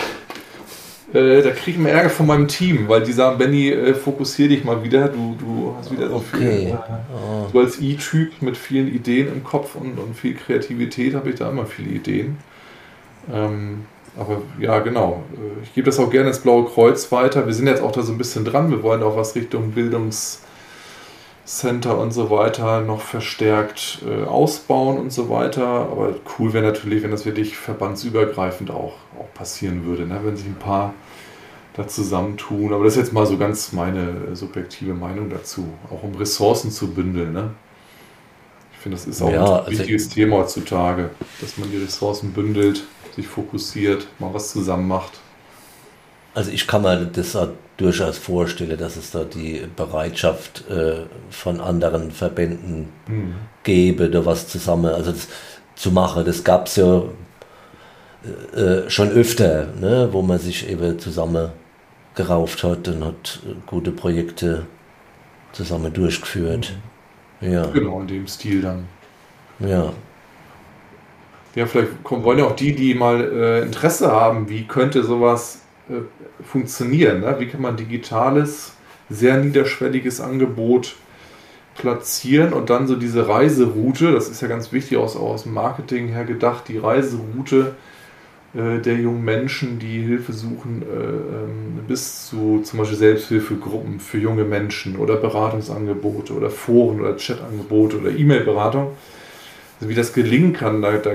[1.12, 4.48] äh, da kriege ich immer Ärger von meinem Team, weil die sagen, Benny, äh, fokussier
[4.48, 6.26] dich mal wieder, du, du hast wieder so okay.
[6.38, 6.68] viel.
[6.68, 6.76] Äh,
[7.14, 7.48] oh.
[7.52, 11.50] Du als E-Typ mit vielen Ideen im Kopf und, und viel Kreativität habe ich da
[11.50, 12.38] immer viele Ideen.
[13.30, 13.84] Ähm,
[14.18, 15.22] aber ja, genau.
[15.34, 17.46] Äh, ich gebe das auch gerne ins Blaue Kreuz weiter.
[17.46, 18.70] Wir sind jetzt auch da so ein bisschen dran.
[18.70, 20.40] Wir wollen auch was Richtung Bildungs-
[21.44, 25.66] Center und so weiter noch verstärkt äh, ausbauen und so weiter.
[25.66, 30.20] Aber cool wäre natürlich, wenn das wirklich verbandsübergreifend auch, auch passieren würde, ne?
[30.22, 30.94] wenn sich ein paar
[31.74, 32.72] da zusammentun.
[32.72, 36.92] Aber das ist jetzt mal so ganz meine subjektive Meinung dazu, auch um Ressourcen zu
[36.92, 37.32] bündeln.
[37.32, 37.50] Ne?
[38.72, 41.10] Ich finde, das ist auch ja, ein also wichtiges Thema heutzutage,
[41.40, 45.20] dass man die Ressourcen bündelt, sich fokussiert, mal was zusammen macht.
[46.34, 47.36] Also ich kann mir das
[47.76, 53.34] durchaus vorstellen, dass es da die Bereitschaft äh, von anderen Verbänden mhm.
[53.64, 55.28] gäbe, da was zusammen also das,
[55.74, 56.24] zu machen.
[56.24, 57.02] Das gab es ja
[58.54, 61.50] äh, äh, schon öfter, ne, wo man sich eben zusammen
[62.14, 64.66] gerauft hat und hat gute Projekte
[65.52, 66.72] zusammen durchgeführt.
[67.40, 67.52] Mhm.
[67.52, 67.66] Ja.
[67.66, 68.86] Genau, in dem Stil dann.
[69.58, 69.92] Ja.
[71.54, 75.60] Ja, vielleicht kommen, wollen ja auch die, die mal äh, Interesse haben, wie könnte sowas
[75.90, 76.00] äh,
[76.42, 77.20] funktionieren.
[77.20, 77.36] Ne?
[77.38, 78.72] Wie kann man digitales,
[79.10, 80.96] sehr niederschwelliges Angebot
[81.74, 86.24] platzieren und dann so diese Reiseroute, das ist ja ganz wichtig aus, aus Marketing her
[86.24, 87.74] gedacht, die Reiseroute
[88.54, 94.18] äh, der jungen Menschen, die Hilfe suchen, äh, ähm, bis zu zum Beispiel Selbsthilfegruppen für
[94.18, 98.92] junge Menschen oder Beratungsangebote oder Foren oder Chatangebote oder E-Mail-Beratung.
[99.82, 101.10] Also wie das gelingen kann, da, da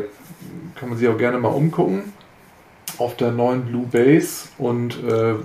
[0.76, 2.11] kann man sich auch gerne mal umgucken
[2.97, 5.36] auf der neuen Blue Base und äh,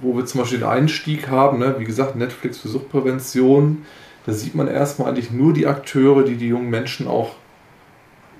[0.00, 1.74] wo wir zum Beispiel den Einstieg haben, ne?
[1.76, 3.84] wie gesagt, Netflix für Suchtprävention,
[4.24, 7.34] da sieht man erstmal eigentlich nur die Akteure, die die jungen Menschen auch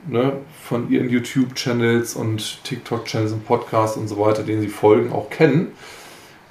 [0.09, 5.28] ne, von ihren YouTube-Channels und TikTok-Channels und Podcasts und so weiter, denen sie folgen, auch
[5.28, 5.72] kennen.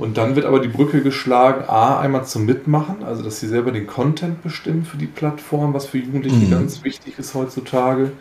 [0.01, 3.71] Und dann wird aber die Brücke geschlagen, A, einmal zum Mitmachen, also dass sie selber
[3.71, 6.49] den Content bestimmen für die Plattform, was für Jugendliche mhm.
[6.49, 8.11] ganz wichtig ist heutzutage.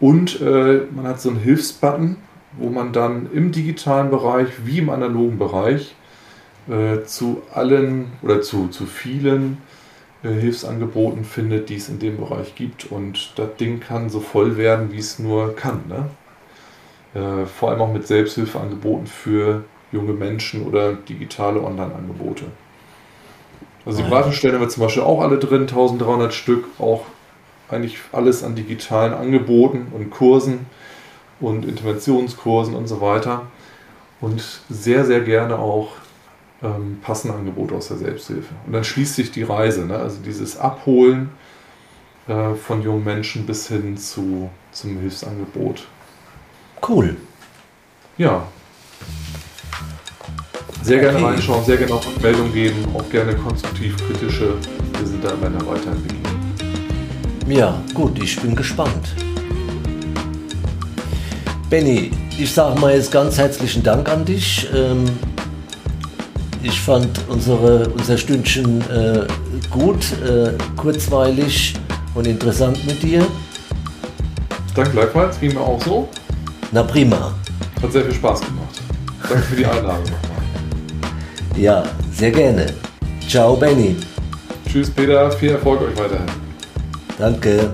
[0.00, 2.16] Und äh, man hat so einen Hilfsbutton,
[2.56, 5.94] wo man dann im digitalen Bereich wie im analogen Bereich
[6.66, 9.58] äh, zu allen oder zu, zu vielen
[10.22, 12.90] äh, Hilfsangeboten findet, die es in dem Bereich gibt.
[12.90, 15.82] Und das Ding kann so voll werden, wie es nur kann.
[15.88, 16.06] Ne?
[17.20, 19.64] Äh, vor allem auch mit Selbsthilfeangeboten für
[19.96, 22.44] junge Menschen oder digitale Online-Angebote.
[23.84, 27.04] Also die Beratungsstellen haben wir zum Beispiel auch alle drin, 1300 Stück, auch
[27.68, 30.66] eigentlich alles an digitalen Angeboten und Kursen
[31.40, 33.42] und Interventionskursen und so weiter.
[34.20, 35.90] Und sehr, sehr gerne auch
[36.62, 38.54] ähm, passende Angebote aus der Selbsthilfe.
[38.66, 39.96] Und dann schließt sich die Reise, ne?
[39.96, 41.30] also dieses Abholen
[42.28, 45.86] äh, von jungen Menschen bis hin zu, zum Hilfsangebot.
[46.86, 47.16] Cool.
[48.16, 48.46] Ja.
[50.86, 51.26] Sehr gerne okay.
[51.26, 54.54] reinschauen, sehr gerne auch Meldung geben, auch gerne konstruktiv kritische.
[54.96, 56.22] Wir sind da immer in der Weiterentwicklung.
[57.48, 59.08] Ja, gut, ich bin gespannt.
[61.68, 64.68] Benny, ich sage mal jetzt ganz herzlichen Dank an dich.
[64.72, 65.06] Ähm,
[66.62, 69.26] ich fand unsere, unser Stündchen äh,
[69.70, 71.74] gut, äh, kurzweilig
[72.14, 73.26] und interessant mit dir.
[74.76, 76.08] Danke gleichfalls, ging mir auch so.
[76.70, 77.34] Na prima.
[77.82, 78.80] Hat sehr viel Spaß gemacht.
[79.28, 80.45] Danke für die Einladung nochmal.
[81.56, 81.82] Ja,
[82.12, 82.66] sehr gerne.
[83.28, 83.96] Ciao, Benny.
[84.68, 85.30] Tschüss, Peter.
[85.32, 86.26] Viel Erfolg euch weiterhin.
[87.18, 87.70] Danke.